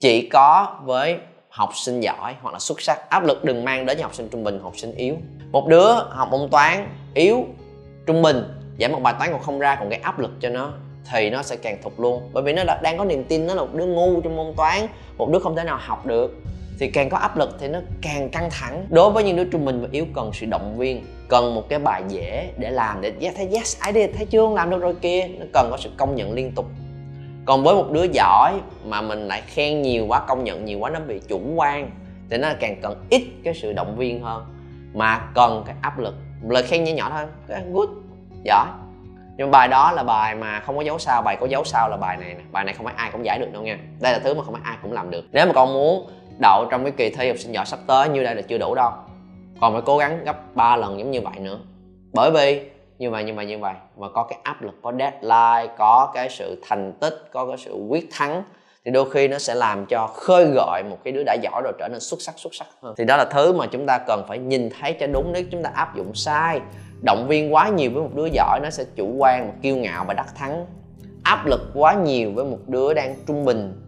chỉ 0.00 0.28
có 0.32 0.80
với 0.84 1.18
học 1.48 1.70
sinh 1.74 2.00
giỏi 2.00 2.34
hoặc 2.42 2.52
là 2.52 2.58
xuất 2.58 2.80
sắc. 2.80 3.10
Áp 3.10 3.24
lực 3.24 3.44
đừng 3.44 3.64
mang 3.64 3.86
đến 3.86 3.98
cho 3.98 4.04
học 4.04 4.14
sinh 4.14 4.28
trung 4.28 4.44
bình 4.44 4.60
học 4.62 4.72
sinh 4.76 4.94
yếu. 4.94 5.16
Một 5.52 5.66
đứa 5.68 5.92
học 5.92 6.28
môn 6.30 6.48
toán 6.50 6.88
yếu, 7.14 7.44
trung 8.06 8.22
bình, 8.22 8.44
giải 8.76 8.90
một 8.90 9.00
bài 9.02 9.14
toán 9.18 9.32
còn 9.32 9.42
không 9.42 9.58
ra, 9.58 9.76
còn 9.76 9.88
gây 9.88 10.00
áp 10.00 10.18
lực 10.18 10.30
cho 10.40 10.48
nó, 10.48 10.72
thì 11.12 11.30
nó 11.30 11.42
sẽ 11.42 11.56
càng 11.56 11.78
thụt 11.82 11.92
luôn. 11.96 12.30
Bởi 12.32 12.42
vì 12.42 12.52
nó 12.52 12.62
đang 12.82 12.98
có 12.98 13.04
niềm 13.04 13.24
tin, 13.24 13.46
nó 13.46 13.54
là 13.54 13.62
một 13.62 13.74
đứa 13.74 13.86
ngu 13.86 14.20
trong 14.20 14.36
môn 14.36 14.54
toán, 14.56 14.86
một 15.16 15.28
đứa 15.30 15.38
không 15.38 15.56
thể 15.56 15.64
nào 15.64 15.78
học 15.80 16.06
được 16.06 16.34
thì 16.78 16.90
càng 16.90 17.08
có 17.08 17.18
áp 17.18 17.36
lực 17.36 17.56
thì 17.60 17.68
nó 17.68 17.78
càng 18.02 18.28
căng 18.28 18.48
thẳng. 18.50 18.86
Đối 18.90 19.10
với 19.10 19.24
những 19.24 19.36
đứa 19.36 19.44
trung 19.44 19.64
bình 19.64 19.82
và 19.82 19.88
yếu 19.92 20.06
cần 20.14 20.30
sự 20.32 20.46
động 20.46 20.78
viên 20.78 21.04
cần 21.28 21.54
một 21.54 21.68
cái 21.68 21.78
bài 21.78 22.02
dễ 22.08 22.50
để 22.58 22.70
làm 22.70 23.00
để 23.00 23.12
yeah, 23.20 23.34
thấy 23.36 23.48
yes 23.52 23.76
I 23.86 23.92
did 23.92 24.16
thấy 24.16 24.26
chưa 24.26 24.48
làm 24.54 24.70
được 24.70 24.78
rồi 24.78 24.94
kia 25.00 25.28
nó 25.38 25.46
cần 25.52 25.68
có 25.70 25.76
sự 25.76 25.90
công 25.96 26.14
nhận 26.14 26.32
liên 26.32 26.52
tục. 26.52 26.66
Còn 27.44 27.62
với 27.62 27.74
một 27.74 27.90
đứa 27.90 28.04
giỏi 28.12 28.52
mà 28.84 29.00
mình 29.00 29.28
lại 29.28 29.42
khen 29.46 29.82
nhiều 29.82 30.06
quá 30.08 30.20
công 30.28 30.44
nhận 30.44 30.64
nhiều 30.64 30.78
quá 30.78 30.90
nó 30.90 31.00
bị 31.00 31.20
chủ 31.28 31.40
quan 31.54 31.90
thì 32.30 32.36
nó 32.36 32.48
càng 32.60 32.76
cần 32.82 33.04
ít 33.10 33.22
cái 33.44 33.54
sự 33.54 33.72
động 33.72 33.96
viên 33.96 34.22
hơn. 34.22 34.44
Mà 34.94 35.20
cần 35.34 35.62
cái 35.66 35.74
áp 35.80 35.98
lực. 35.98 36.14
Lời 36.48 36.62
khen 36.62 36.84
nhỏ 36.84 36.92
nhỏ 36.92 37.10
thôi 37.10 37.58
good 37.72 37.88
giỏi. 38.44 38.66
Nhưng 39.36 39.50
bài 39.50 39.68
đó 39.68 39.92
là 39.92 40.02
bài 40.02 40.34
mà 40.34 40.60
không 40.60 40.76
có 40.76 40.82
dấu 40.82 40.98
sao 40.98 41.22
bài 41.22 41.36
có 41.40 41.46
dấu 41.46 41.64
sao 41.64 41.88
là 41.88 41.96
bài 41.96 42.16
này 42.16 42.34
nè. 42.34 42.40
Bài 42.52 42.64
này 42.64 42.74
không 42.74 42.86
phải 42.86 42.94
ai 42.96 43.10
cũng 43.12 43.24
giải 43.24 43.38
được 43.38 43.52
đâu 43.52 43.62
nha. 43.62 43.78
Đây 44.00 44.12
là 44.12 44.18
thứ 44.18 44.34
mà 44.34 44.44
không 44.44 44.54
phải 44.54 44.62
ai 44.64 44.76
cũng 44.82 44.92
làm 44.92 45.10
được. 45.10 45.24
Nếu 45.32 45.46
mà 45.46 45.52
con 45.52 45.72
muốn 45.72 46.06
đậu 46.38 46.66
trong 46.70 46.84
cái 46.84 46.92
kỳ 46.96 47.10
thi 47.10 47.28
học 47.28 47.38
sinh 47.38 47.52
giỏi 47.52 47.66
sắp 47.66 47.78
tới 47.86 48.08
như 48.08 48.22
đây 48.22 48.34
là 48.34 48.42
chưa 48.42 48.58
đủ 48.58 48.74
đâu. 48.74 48.90
Còn 49.60 49.72
phải 49.72 49.82
cố 49.84 49.98
gắng 49.98 50.24
gấp 50.24 50.54
3 50.54 50.76
lần 50.76 50.98
giống 50.98 51.10
như 51.10 51.20
vậy 51.20 51.38
nữa. 51.40 51.58
Bởi 52.12 52.30
vì, 52.30 52.70
như 52.98 53.10
vậy 53.10 53.24
như 53.24 53.34
vậy 53.34 53.46
như 53.46 53.58
vậy, 53.58 53.74
mà 53.96 54.08
có 54.08 54.22
cái 54.22 54.38
áp 54.42 54.62
lực, 54.62 54.74
có 54.82 54.92
deadline, 54.98 55.74
có 55.78 56.10
cái 56.14 56.28
sự 56.30 56.62
thành 56.68 56.92
tích, 57.00 57.28
có 57.32 57.46
cái 57.46 57.56
sự 57.58 57.74
quyết 57.88 58.08
thắng, 58.12 58.42
thì 58.84 58.90
đôi 58.90 59.10
khi 59.10 59.28
nó 59.28 59.38
sẽ 59.38 59.54
làm 59.54 59.86
cho 59.86 60.06
khơi 60.06 60.46
gọi 60.46 60.82
một 60.90 60.98
cái 61.04 61.12
đứa 61.12 61.22
đã 61.26 61.36
giỏi 61.42 61.62
rồi 61.64 61.72
trở 61.78 61.88
nên 61.88 62.00
xuất 62.00 62.22
sắc 62.22 62.34
xuất 62.38 62.54
sắc 62.54 62.66
hơn. 62.82 62.94
Thì 62.98 63.04
đó 63.04 63.16
là 63.16 63.24
thứ 63.24 63.52
mà 63.52 63.66
chúng 63.66 63.86
ta 63.86 63.98
cần 63.98 64.24
phải 64.28 64.38
nhìn 64.38 64.70
thấy 64.80 64.96
cho 65.00 65.06
đúng 65.06 65.32
nếu 65.32 65.44
chúng 65.52 65.62
ta 65.62 65.70
áp 65.74 65.96
dụng 65.96 66.14
sai. 66.14 66.60
Động 67.04 67.26
viên 67.28 67.54
quá 67.54 67.68
nhiều 67.68 67.90
với 67.94 68.02
một 68.02 68.10
đứa 68.14 68.26
giỏi, 68.26 68.60
nó 68.62 68.70
sẽ 68.70 68.84
chủ 68.96 69.14
quan, 69.18 69.52
kiêu 69.62 69.76
ngạo 69.76 70.04
và 70.08 70.14
đắc 70.14 70.26
thắng. 70.34 70.66
Áp 71.22 71.46
lực 71.46 71.60
quá 71.74 71.94
nhiều 71.94 72.32
với 72.34 72.44
một 72.44 72.58
đứa 72.66 72.94
đang 72.94 73.14
trung 73.26 73.44
bình 73.44 73.83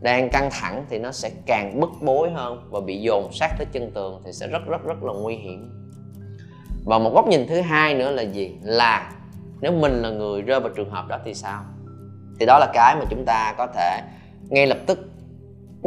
đang 0.00 0.30
căng 0.30 0.50
thẳng 0.52 0.84
thì 0.90 0.98
nó 0.98 1.12
sẽ 1.12 1.30
càng 1.46 1.80
bức 1.80 1.90
bối 2.00 2.30
hơn 2.30 2.68
và 2.70 2.80
bị 2.80 3.00
dồn 3.00 3.32
sát 3.32 3.48
tới 3.58 3.66
chân 3.72 3.90
tường 3.94 4.22
thì 4.24 4.32
sẽ 4.32 4.46
rất 4.46 4.66
rất 4.66 4.84
rất 4.84 5.02
là 5.02 5.12
nguy 5.12 5.36
hiểm. 5.36 5.70
Và 6.84 6.98
một 6.98 7.10
góc 7.14 7.28
nhìn 7.28 7.46
thứ 7.48 7.60
hai 7.60 7.94
nữa 7.94 8.10
là 8.10 8.22
gì? 8.22 8.56
Là 8.62 9.12
nếu 9.60 9.72
mình 9.72 10.02
là 10.02 10.10
người 10.10 10.42
rơi 10.42 10.60
vào 10.60 10.70
trường 10.76 10.90
hợp 10.90 11.08
đó 11.08 11.18
thì 11.24 11.34
sao? 11.34 11.62
Thì 12.40 12.46
đó 12.46 12.58
là 12.58 12.66
cái 12.72 12.96
mà 12.98 13.04
chúng 13.10 13.24
ta 13.26 13.54
có 13.58 13.66
thể 13.66 14.00
ngay 14.48 14.66
lập 14.66 14.78
tức 14.86 14.98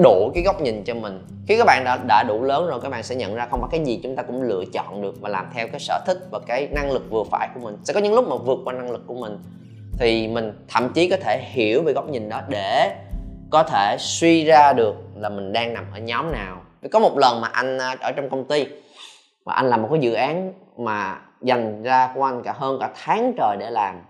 đủ 0.04 0.32
cái 0.34 0.44
góc 0.44 0.62
nhìn 0.62 0.84
cho 0.84 0.94
mình. 0.94 1.26
Khi 1.48 1.58
các 1.58 1.66
bạn 1.66 1.84
đã, 1.86 1.98
đã 2.08 2.24
đủ 2.28 2.44
lớn 2.44 2.68
rồi 2.68 2.80
các 2.82 2.90
bạn 2.90 3.04
sẽ 3.04 3.16
nhận 3.16 3.36
ra 3.36 3.48
không 3.52 3.60
phải 3.62 3.70
cái 3.72 3.86
gì 3.86 4.00
chúng 4.04 4.16
ta 4.16 4.24
cũng 4.24 4.42
lựa 4.42 4.64
chọn 4.74 5.02
được 5.02 5.22
và 5.22 5.30
làm 5.30 5.50
theo 5.54 5.68
cái 5.68 5.80
sở 5.80 6.04
thích 6.08 6.18
và 6.32 6.40
cái 6.48 6.68
năng 6.72 6.92
lực 6.92 7.04
vừa 7.10 7.24
phải 7.32 7.50
của 7.54 7.60
mình. 7.60 7.78
Sẽ 7.84 7.94
có 7.94 8.00
những 8.00 8.14
lúc 8.14 8.28
mà 8.28 8.36
vượt 8.36 8.60
qua 8.66 8.74
năng 8.74 8.92
lực 8.92 9.08
của 9.08 9.14
mình 9.14 9.38
thì 10.00 10.28
mình 10.28 10.52
thậm 10.68 10.94
chí 10.94 11.10
có 11.10 11.18
thể 11.22 11.42
hiểu 11.52 11.84
về 11.84 11.94
góc 11.94 12.10
nhìn 12.10 12.30
đó 12.30 12.42
để 12.50 12.96
có 13.52 13.64
thể 13.64 13.96
suy 14.00 14.46
ra 14.46 14.74
được 14.74 14.96
là 15.16 15.30
mình 15.30 15.54
đang 15.54 15.74
nằm 15.74 15.86
ở 15.94 16.00
nhóm 16.00 16.32
nào. 16.32 16.62
Có 16.92 17.00
một 17.00 17.18
lần 17.18 17.42
mà 17.42 17.48
anh 17.48 17.78
à, 17.78 17.96
ở 18.02 18.12
trong 18.12 18.30
công 18.30 18.46
ty, 18.46 18.68
và 19.46 19.54
anh 19.54 19.70
làm 19.70 19.82
một 19.82 19.88
cái 19.92 20.00
dự 20.00 20.14
án 20.14 20.54
mà 20.78 21.20
dành 21.42 21.84
ra 21.84 22.12
của 22.16 22.24
anh 22.24 22.42
cả 22.44 22.54
hơn 22.58 22.78
cả 22.80 22.90
tháng 23.04 23.34
trời 23.38 23.58
để 23.60 23.70
làm. 23.70 24.02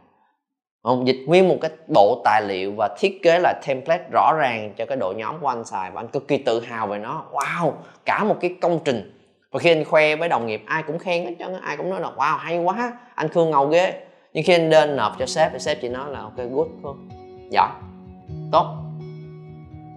Không 0.83 1.07
dịch 1.07 1.23
nguyên 1.27 1.47
một 1.47 1.57
cái 1.61 1.71
bộ 1.87 2.21
tài 2.25 2.41
liệu 2.41 2.73
và 2.77 2.89
thiết 2.99 3.19
kế 3.23 3.39
là 3.39 3.53
template 3.67 4.03
rõ 4.13 4.33
ràng 4.37 4.73
cho 4.77 4.85
cái 4.85 4.97
đội 4.97 5.15
nhóm 5.15 5.39
của 5.41 5.47
anh 5.47 5.65
xài, 5.65 5.91
và 5.91 6.01
anh 6.01 6.07
cực 6.07 6.27
kỳ 6.27 6.37
tự 6.37 6.61
hào 6.61 6.87
về 6.87 6.97
nó. 6.97 7.25
Wow, 7.31 7.71
cả 8.05 8.23
một 8.23 8.35
cái 8.41 8.55
công 8.61 8.79
trình. 8.85 9.15
Và 9.51 9.59
khi 9.59 9.71
anh 9.71 9.85
khoe 9.85 10.15
với 10.15 10.29
đồng 10.29 10.45
nghiệp, 10.45 10.63
ai 10.65 10.83
cũng 10.83 10.99
khen 10.99 11.25
hết 11.25 11.35
trơn 11.39 11.61
ai 11.61 11.77
cũng 11.77 11.89
nói 11.89 12.01
là, 12.01 12.11
wow, 12.15 12.37
hay 12.37 12.57
quá, 12.57 12.93
anh 13.15 13.27
khương 13.29 13.51
ngầu 13.51 13.67
ghê. 13.67 13.93
Nhưng 14.33 14.43
khi 14.43 14.53
anh 14.53 14.69
lên 14.69 14.95
nộp 14.95 15.19
cho 15.19 15.25
sếp, 15.25 15.51
thì 15.53 15.59
sếp 15.59 15.77
chỉ 15.81 15.89
nói 15.89 16.11
là, 16.11 16.19
ok, 16.19 16.37
good 16.37 16.67
không 16.83 17.09
giỏi 17.51 17.69
dạ. 17.69 17.69
tốt 18.51 18.65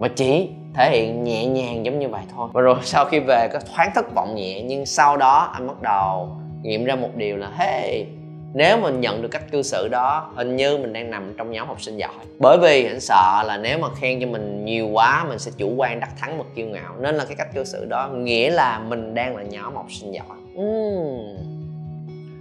và 0.03 0.09
chỉ 0.15 0.49
thể 0.73 0.91
hiện 0.91 1.23
nhẹ 1.23 1.45
nhàng 1.45 1.85
giống 1.85 1.99
như 1.99 2.09
vậy 2.09 2.21
thôi. 2.35 2.49
Và 2.53 2.61
rồi 2.61 2.75
sau 2.83 3.05
khi 3.05 3.19
về 3.19 3.47
có 3.53 3.59
thoáng 3.75 3.89
thất 3.95 4.05
vọng 4.15 4.35
nhẹ, 4.35 4.61
nhưng 4.61 4.85
sau 4.85 5.17
đó 5.17 5.51
anh 5.53 5.67
bắt 5.67 5.81
đầu 5.81 6.29
nghiệm 6.61 6.85
ra 6.85 6.95
một 6.95 7.09
điều 7.15 7.37
là, 7.37 7.49
hey, 7.57 8.05
nếu 8.53 8.77
mình 8.77 9.01
nhận 9.01 9.21
được 9.21 9.27
cách 9.31 9.51
cư 9.51 9.61
xử 9.61 9.87
đó, 9.91 10.31
hình 10.35 10.55
như 10.55 10.77
mình 10.77 10.93
đang 10.93 11.11
nằm 11.11 11.33
trong 11.37 11.51
nhóm 11.51 11.67
học 11.67 11.81
sinh 11.81 11.97
giỏi. 11.97 12.25
Bởi 12.39 12.57
vì 12.61 12.85
anh 12.85 12.99
sợ 12.99 13.43
là 13.45 13.57
nếu 13.57 13.77
mà 13.77 13.87
khen 13.95 14.19
cho 14.21 14.27
mình 14.27 14.65
nhiều 14.65 14.87
quá, 14.87 15.25
mình 15.29 15.39
sẽ 15.39 15.51
chủ 15.57 15.73
quan 15.77 15.99
đắc 15.99 16.09
thắng 16.19 16.37
một 16.37 16.45
kiêu 16.55 16.67
ngạo. 16.67 16.93
Nên 16.99 17.15
là 17.15 17.25
cái 17.25 17.35
cách 17.35 17.53
cư 17.53 17.63
xử 17.63 17.85
đó 17.85 18.09
nghĩa 18.09 18.49
là 18.49 18.79
mình 18.79 19.13
đang 19.13 19.35
là 19.35 19.43
nhóm 19.43 19.75
học 19.75 19.87
sinh 19.89 20.11
giỏi. 20.11 20.37
Uhm. 20.59 21.37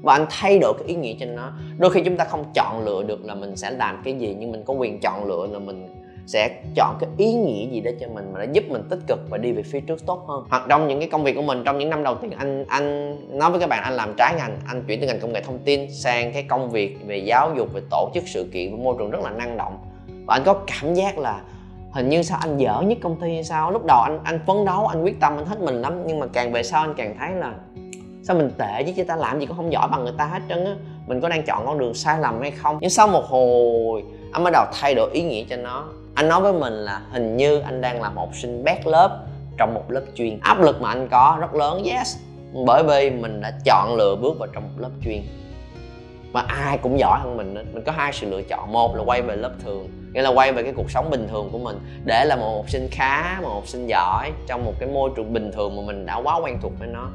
và 0.03 0.15
anh 0.15 0.27
thay 0.31 0.59
đổi 0.59 0.75
cái 0.79 0.89
ý 0.89 0.95
nghĩa 0.95 1.15
cho 1.21 1.27
nó. 1.27 1.53
Đôi 1.79 1.91
khi 1.91 2.03
chúng 2.05 2.17
ta 2.17 2.25
không 2.25 2.45
chọn 2.55 2.85
lựa 2.85 3.03
được 3.03 3.25
là 3.25 3.35
mình 3.35 3.57
sẽ 3.57 3.71
làm 3.71 4.03
cái 4.05 4.15
gì, 4.15 4.37
nhưng 4.39 4.53
mình 4.53 4.63
có 4.67 4.75
quyền 4.75 5.01
chọn 5.01 5.25
lựa 5.25 5.47
là 5.53 5.59
mình 5.59 6.02
sẽ 6.27 6.63
chọn 6.75 6.97
cái 7.01 7.11
ý 7.17 7.33
nghĩa 7.33 7.67
gì 7.67 7.81
đó 7.81 7.91
cho 8.01 8.07
mình 8.09 8.33
mà 8.33 8.47
nó 8.47 8.53
giúp 8.53 8.65
mình 8.69 8.83
tích 8.91 8.99
cực 9.09 9.19
và 9.31 9.39
đi 9.39 9.53
về 9.53 9.63
phía 9.63 9.81
trước 9.81 10.07
tốt 10.07 10.25
hơn. 10.29 10.45
Hoặc 10.51 10.63
trong 10.69 10.89
những 10.89 10.99
cái 10.99 11.09
công 11.09 11.25
việc 11.25 11.37
của 11.37 11.43
mình, 11.43 11.63
trong 11.65 11.79
những 11.79 11.91
năm 11.91 12.03
đầu 12.03 12.15
tiên, 12.15 12.31
anh 12.31 12.65
anh 12.69 13.17
nói 13.39 13.51
với 13.51 13.61
các 13.61 13.69
bạn, 13.69 13.83
anh 13.83 13.93
làm 13.93 14.15
trái 14.19 14.35
ngành, 14.39 14.59
anh 14.67 14.85
chuyển 14.87 15.01
từ 15.01 15.07
ngành 15.07 15.21
công 15.21 15.33
nghệ 15.33 15.41
thông 15.41 15.59
tin 15.59 15.95
sang 15.95 16.33
cái 16.33 16.43
công 16.43 16.71
việc 16.71 16.99
về 17.07 17.17
giáo 17.17 17.55
dục, 17.57 17.69
về 17.73 17.81
tổ 17.91 18.11
chức 18.15 18.25
sự 18.27 18.49
kiện 18.53 18.77
và 18.77 18.83
môi 18.85 18.95
trường 18.99 19.11
rất 19.11 19.21
là 19.21 19.31
năng 19.31 19.57
động. 19.57 19.79
Và 20.27 20.35
anh 20.35 20.43
có 20.45 20.55
cảm 20.55 20.95
giác 20.95 21.19
là 21.19 21.41
hình 21.93 22.09
như 22.09 22.23
sao 22.23 22.39
anh 22.41 22.57
dở 22.57 22.83
nhất 22.83 22.99
công 23.03 23.21
ty 23.21 23.35
hay 23.35 23.45
sao? 23.45 23.71
Lúc 23.71 23.83
đầu 23.87 24.01
anh 24.01 24.19
anh 24.25 24.41
phấn 24.47 24.65
đấu, 24.65 24.87
anh 24.87 25.03
quyết 25.03 25.21
tâm, 25.21 25.37
anh 25.37 25.47
hết 25.47 25.61
mình 25.61 25.83
lắm, 25.83 26.03
nhưng 26.07 26.21
mà 26.21 26.27
càng 26.33 26.53
về 26.53 26.63
sau 26.63 26.81
anh 26.81 26.95
càng 26.97 27.17
thấy 27.19 27.33
là 27.33 27.55
sao 28.23 28.37
mình 28.37 28.51
tệ 28.59 28.83
chứ 28.83 28.93
chúng 28.97 29.07
ta 29.07 29.17
làm 29.17 29.41
gì 29.41 29.47
cũng 29.47 29.57
không 29.57 29.73
giỏi 29.73 29.89
bằng 29.89 30.05
người 30.05 30.15
ta 30.19 30.25
hết 30.25 30.41
trơn 30.49 30.65
á. 30.65 30.75
Mình 31.07 31.21
có 31.21 31.29
đang 31.29 31.43
chọn 31.43 31.67
con 31.67 31.79
đường 31.79 31.95
sai 31.95 32.19
lầm 32.19 32.41
hay 32.41 32.51
không? 32.51 32.79
Nhưng 32.81 32.91
sau 32.91 33.09
một 33.09 33.25
hồi, 33.25 34.03
anh 34.33 34.45
bắt 34.45 34.51
đầu 34.53 34.65
thay 34.81 34.95
đổi 34.95 35.11
ý 35.13 35.23
nghĩa 35.23 35.45
cho 35.51 35.57
nó 35.57 35.89
anh 36.15 36.29
nói 36.29 36.41
với 36.41 36.53
mình 36.53 36.73
là 36.73 37.01
hình 37.13 37.37
như 37.37 37.59
anh 37.59 37.81
đang 37.81 38.03
là 38.03 38.11
một 38.11 38.35
sinh 38.35 38.65
bét 38.65 38.87
lớp 38.87 39.27
trong 39.59 39.75
một 39.75 39.91
lớp 39.91 40.03
chuyên. 40.15 40.39
Áp 40.43 40.61
lực 40.61 40.81
mà 40.81 40.89
anh 40.89 41.09
có 41.11 41.37
rất 41.41 41.55
lớn, 41.55 41.85
yes. 41.85 42.17
Bởi 42.67 42.83
vì 42.83 43.11
mình 43.11 43.41
đã 43.41 43.53
chọn 43.65 43.97
lựa 43.97 44.17
bước 44.17 44.39
vào 44.39 44.49
trong 44.53 44.63
một 44.63 44.83
lớp 44.83 44.91
chuyên. 45.05 45.23
Mà 46.33 46.41
ai 46.41 46.79
cũng 46.79 46.99
giỏi 46.99 47.21
hơn 47.23 47.37
mình 47.37 47.55
nên 47.55 47.67
mình 47.75 47.85
có 47.85 47.93
hai 47.93 48.13
sự 48.13 48.31
lựa 48.31 48.43
chọn. 48.43 48.73
Một 48.73 48.97
là 48.97 49.03
quay 49.03 49.23
về 49.23 49.37
lớp 49.37 49.53
thường, 49.65 49.89
nghĩa 50.13 50.23
là 50.23 50.31
quay 50.31 50.53
về 50.53 50.63
cái 50.63 50.73
cuộc 50.77 50.91
sống 50.91 51.11
bình 51.11 51.29
thường 51.31 51.49
của 51.53 51.59
mình. 51.59 51.79
Để 52.05 52.25
là 52.25 52.37
một 52.37 52.57
học 52.57 52.71
sinh 52.71 52.89
khá, 52.91 53.41
một 53.43 53.49
học 53.49 53.67
sinh 53.67 53.87
giỏi, 53.87 54.33
trong 54.47 54.65
một 54.65 54.73
cái 54.79 54.89
môi 54.89 55.11
trường 55.17 55.33
bình 55.33 55.53
thường 55.53 55.77
mà 55.77 55.83
mình 55.87 56.07
đã 56.07 56.17
quá 56.17 56.41
quen 56.45 56.59
thuộc 56.63 56.73
với 56.79 56.89
nó 56.89 57.09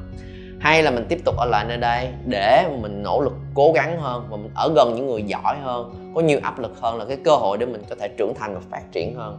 hay 0.60 0.82
là 0.82 0.90
mình 0.90 1.06
tiếp 1.08 1.18
tục 1.24 1.36
ở 1.36 1.46
lại 1.46 1.64
nơi 1.68 1.76
đây 1.76 2.08
để 2.26 2.68
mình 2.80 3.02
nỗ 3.02 3.20
lực 3.20 3.32
cố 3.54 3.72
gắng 3.72 4.00
hơn 4.00 4.26
và 4.30 4.36
mình 4.36 4.50
ở 4.54 4.72
gần 4.76 4.94
những 4.94 5.06
người 5.06 5.22
giỏi 5.22 5.56
hơn, 5.62 6.12
có 6.14 6.20
nhiều 6.20 6.40
áp 6.42 6.58
lực 6.58 6.80
hơn 6.80 6.98
là 6.98 7.04
cái 7.04 7.16
cơ 7.24 7.36
hội 7.36 7.58
để 7.58 7.66
mình 7.66 7.82
có 7.90 7.96
thể 8.00 8.08
trưởng 8.08 8.34
thành 8.34 8.54
và 8.54 8.60
phát 8.70 8.92
triển 8.92 9.14
hơn. 9.14 9.38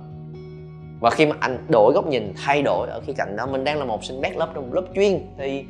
Và 1.00 1.10
khi 1.10 1.26
mà 1.26 1.36
anh 1.40 1.58
đổi 1.70 1.94
góc 1.94 2.08
nhìn, 2.08 2.34
thay 2.46 2.62
đổi 2.62 2.88
ở 2.90 3.02
khía 3.02 3.14
cạnh 3.14 3.36
đó, 3.36 3.46
mình 3.46 3.64
đang 3.64 3.80
là 3.80 3.86
một 3.86 4.04
sinh 4.04 4.22
bét 4.22 4.38
lớp 4.38 4.48
trong 4.54 4.64
một 4.64 4.74
lớp 4.74 4.86
chuyên 4.96 5.20
thì 5.38 5.66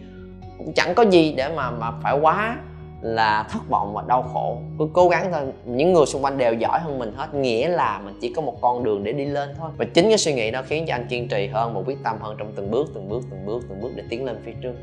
cũng 0.58 0.74
chẳng 0.74 0.94
có 0.96 1.04
gì 1.04 1.34
để 1.38 1.50
mà 1.56 1.72
mà 1.72 1.92
phải 2.04 2.20
quá 2.20 2.58
là 3.02 3.48
thất 3.50 3.70
vọng 3.70 3.94
và 3.94 4.04
đau 4.08 4.22
khổ. 4.34 4.58
Cứ 4.80 4.88
cố 4.94 5.10
gắng 5.10 5.32
thôi. 5.32 5.42
Những 5.66 5.94
người 5.94 6.06
xung 6.06 6.24
quanh 6.24 6.38
đều 6.38 6.54
giỏi 6.54 6.80
hơn 6.80 7.00
mình 7.00 7.14
hết, 7.16 7.34
nghĩa 7.34 7.70
là 7.70 8.02
mình 8.06 8.18
chỉ 8.22 8.34
có 8.36 8.42
một 8.42 8.56
con 8.62 8.84
đường 8.84 9.04
để 9.04 9.14
đi 9.14 9.26
lên 9.26 9.50
thôi. 9.60 9.70
Và 9.78 9.86
chính 9.94 10.06
cái 10.06 10.18
suy 10.18 10.34
nghĩ 10.34 10.52
đó 10.52 10.62
khiến 10.68 10.86
cho 10.88 10.96
anh 10.96 11.08
kiên 11.10 11.28
trì 11.28 11.48
hơn 11.48 11.74
và 11.74 11.82
quyết 11.86 11.98
tâm 12.04 12.18
hơn 12.22 12.36
trong 12.40 12.52
từng 12.56 12.72
bước 12.72 12.88
từng 12.94 13.10
bước 13.10 13.24
từng 13.32 13.46
bước 13.46 13.64
từng 13.70 13.82
bước 13.82 13.90
để 13.96 14.04
tiến 14.10 14.26
lên 14.26 14.42
phía 14.46 14.54
trước 14.62 14.74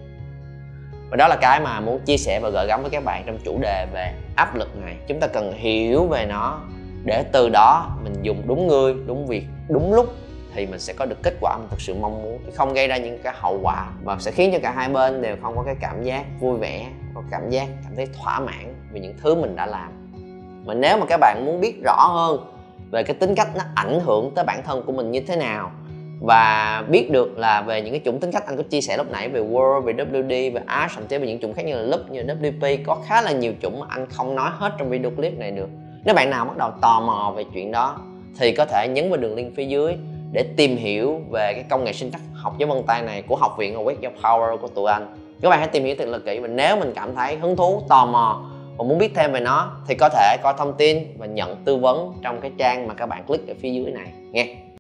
và 1.11 1.17
đó 1.17 1.29
là 1.29 1.37
cái 1.41 1.61
mà 1.61 1.81
muốn 1.81 2.01
chia 2.05 2.17
sẻ 2.17 2.41
và 2.41 2.51
gửi 2.51 2.67
gắm 2.67 2.83
với 2.83 2.91
các 2.91 3.05
bạn 3.05 3.23
trong 3.27 3.39
chủ 3.45 3.59
đề 3.61 3.87
về 3.93 4.13
áp 4.37 4.55
lực 4.55 4.77
này. 4.77 4.97
Chúng 5.07 5.21
ta 5.21 5.27
cần 5.27 5.53
hiểu 5.53 6.07
về 6.07 6.27
nó 6.27 6.61
để 7.05 7.25
từ 7.33 7.49
đó 7.49 7.91
mình 8.05 8.15
dùng 8.23 8.43
đúng 8.47 8.67
người, 8.67 8.95
đúng 9.07 9.27
việc, 9.27 9.45
đúng 9.69 9.93
lúc 9.93 10.15
thì 10.55 10.67
mình 10.67 10.81
sẽ 10.81 10.93
có 10.93 11.05
được 11.05 11.23
kết 11.23 11.35
quả 11.41 11.57
mình 11.59 11.69
thực 11.71 11.81
sự 11.81 11.95
mong 11.95 12.23
muốn. 12.23 12.39
Không 12.55 12.75
gây 12.75 12.89
ra 12.89 12.97
những 12.97 13.19
cái 13.23 13.35
hậu 13.37 13.61
quả 13.63 13.87
mà 14.05 14.17
sẽ 14.19 14.31
khiến 14.31 14.51
cho 14.53 14.59
cả 14.63 14.71
hai 14.71 14.89
bên 14.89 15.23
đều 15.23 15.37
không 15.43 15.57
có 15.57 15.63
cái 15.63 15.77
cảm 15.81 16.03
giác 16.03 16.25
vui 16.41 16.59
vẻ 16.59 16.87
có 17.15 17.23
cảm 17.31 17.51
giác, 17.51 17.67
cảm 17.85 17.97
thấy 17.97 18.07
thỏa 18.23 18.41
mãn 18.41 18.75
vì 18.93 19.01
những 19.01 19.15
thứ 19.23 19.35
mình 19.35 19.57
đã 19.57 19.67
làm. 19.67 20.13
Mà 20.65 20.75
nếu 20.75 20.99
mà 20.99 21.07
các 21.09 21.21
bạn 21.21 21.47
muốn 21.47 21.61
biết 21.61 21.81
rõ 21.85 22.07
hơn 22.15 22.53
về 22.91 23.03
cái 23.03 23.15
tính 23.15 23.35
cách 23.35 23.49
nó 23.57 23.65
ảnh 23.75 24.01
hưởng 24.01 24.35
tới 24.35 24.45
bản 24.45 24.63
thân 24.63 24.83
của 24.87 24.93
mình 24.93 25.11
như 25.11 25.21
thế 25.21 25.37
nào 25.37 25.71
và 26.21 26.85
biết 26.89 27.11
được 27.11 27.39
là 27.39 27.63
về 27.63 27.83
những 27.83 27.93
cái 27.93 28.01
chủng 28.05 28.21
tính 28.21 28.31
cách 28.31 28.47
anh 28.47 28.57
có 28.57 28.63
chia 28.63 28.81
sẻ 28.81 28.97
lúc 28.97 29.07
nãy 29.11 29.29
về 29.29 29.41
Word, 29.41 29.81
về 29.81 29.93
WD, 29.93 30.53
về 30.53 30.61
Ash, 30.67 30.95
thậm 30.95 31.07
chí 31.07 31.19
về 31.19 31.27
những 31.27 31.41
chủng 31.41 31.55
khác 31.55 31.63
như 31.67 31.75
là 31.75 31.83
Loop, 31.83 32.11
như 32.11 32.23
là 32.23 32.35
WP 32.35 32.79
có 32.87 32.99
khá 33.07 33.23
là 33.23 33.33
nhiều 33.33 33.53
chủng 33.63 33.81
mà 33.81 33.87
anh 33.89 34.07
không 34.11 34.35
nói 34.35 34.51
hết 34.55 34.73
trong 34.79 34.91
video 34.91 35.11
clip 35.11 35.39
này 35.39 35.51
được. 35.51 35.69
Nếu 36.05 36.15
bạn 36.15 36.31
nào 36.31 36.45
bắt 36.45 36.57
đầu 36.57 36.71
tò 36.83 37.01
mò 37.01 37.33
về 37.37 37.45
chuyện 37.55 37.73
đó 37.73 37.99
thì 38.39 38.53
có 38.53 38.65
thể 38.65 38.89
nhấn 38.89 39.11
vào 39.11 39.17
đường 39.17 39.35
link 39.35 39.57
phía 39.57 39.65
dưới 39.65 39.97
để 40.33 40.45
tìm 40.57 40.77
hiểu 40.77 41.21
về 41.33 41.53
cái 41.55 41.65
công 41.71 41.85
nghệ 41.85 41.93
sinh 41.93 42.11
chắc 42.11 42.21
học 42.35 42.55
với 42.59 42.67
vân 42.67 42.83
tay 42.87 43.03
này 43.03 43.23
của 43.23 43.37
học 43.37 43.55
viện 43.59 43.75
Awake 43.75 43.97
Your 44.03 44.15
Power 44.23 44.57
của 44.57 44.69
tụi 44.69 44.91
anh. 44.91 45.15
Các 45.43 45.49
bạn 45.49 45.59
hãy 45.59 45.69
tìm 45.69 45.85
hiểu 45.85 45.95
thật 45.99 46.09
là 46.09 46.19
kỹ 46.27 46.39
và 46.39 46.49
nếu 46.49 46.77
mình 46.77 46.93
cảm 46.95 47.15
thấy 47.15 47.37
hứng 47.37 47.57
thú 47.57 47.83
tò 47.89 48.07
mò 48.07 48.51
và 48.77 48.85
muốn 48.85 48.99
biết 48.99 49.13
thêm 49.15 49.33
về 49.33 49.41
nó 49.41 49.73
thì 49.89 49.95
có 49.95 50.09
thể 50.09 50.37
coi 50.43 50.55
thông 50.59 50.75
tin 50.79 50.99
và 51.19 51.27
nhận 51.27 51.57
tư 51.65 51.77
vấn 51.77 52.13
trong 52.23 52.41
cái 52.41 52.51
trang 52.59 52.89
mà 52.89 52.95
các 52.95 53.07
bạn 53.07 53.25
click 53.25 53.49
ở 53.49 53.55
phía 53.61 53.71
dưới 53.71 53.93
này 53.93 54.13
nghe. 54.33 54.57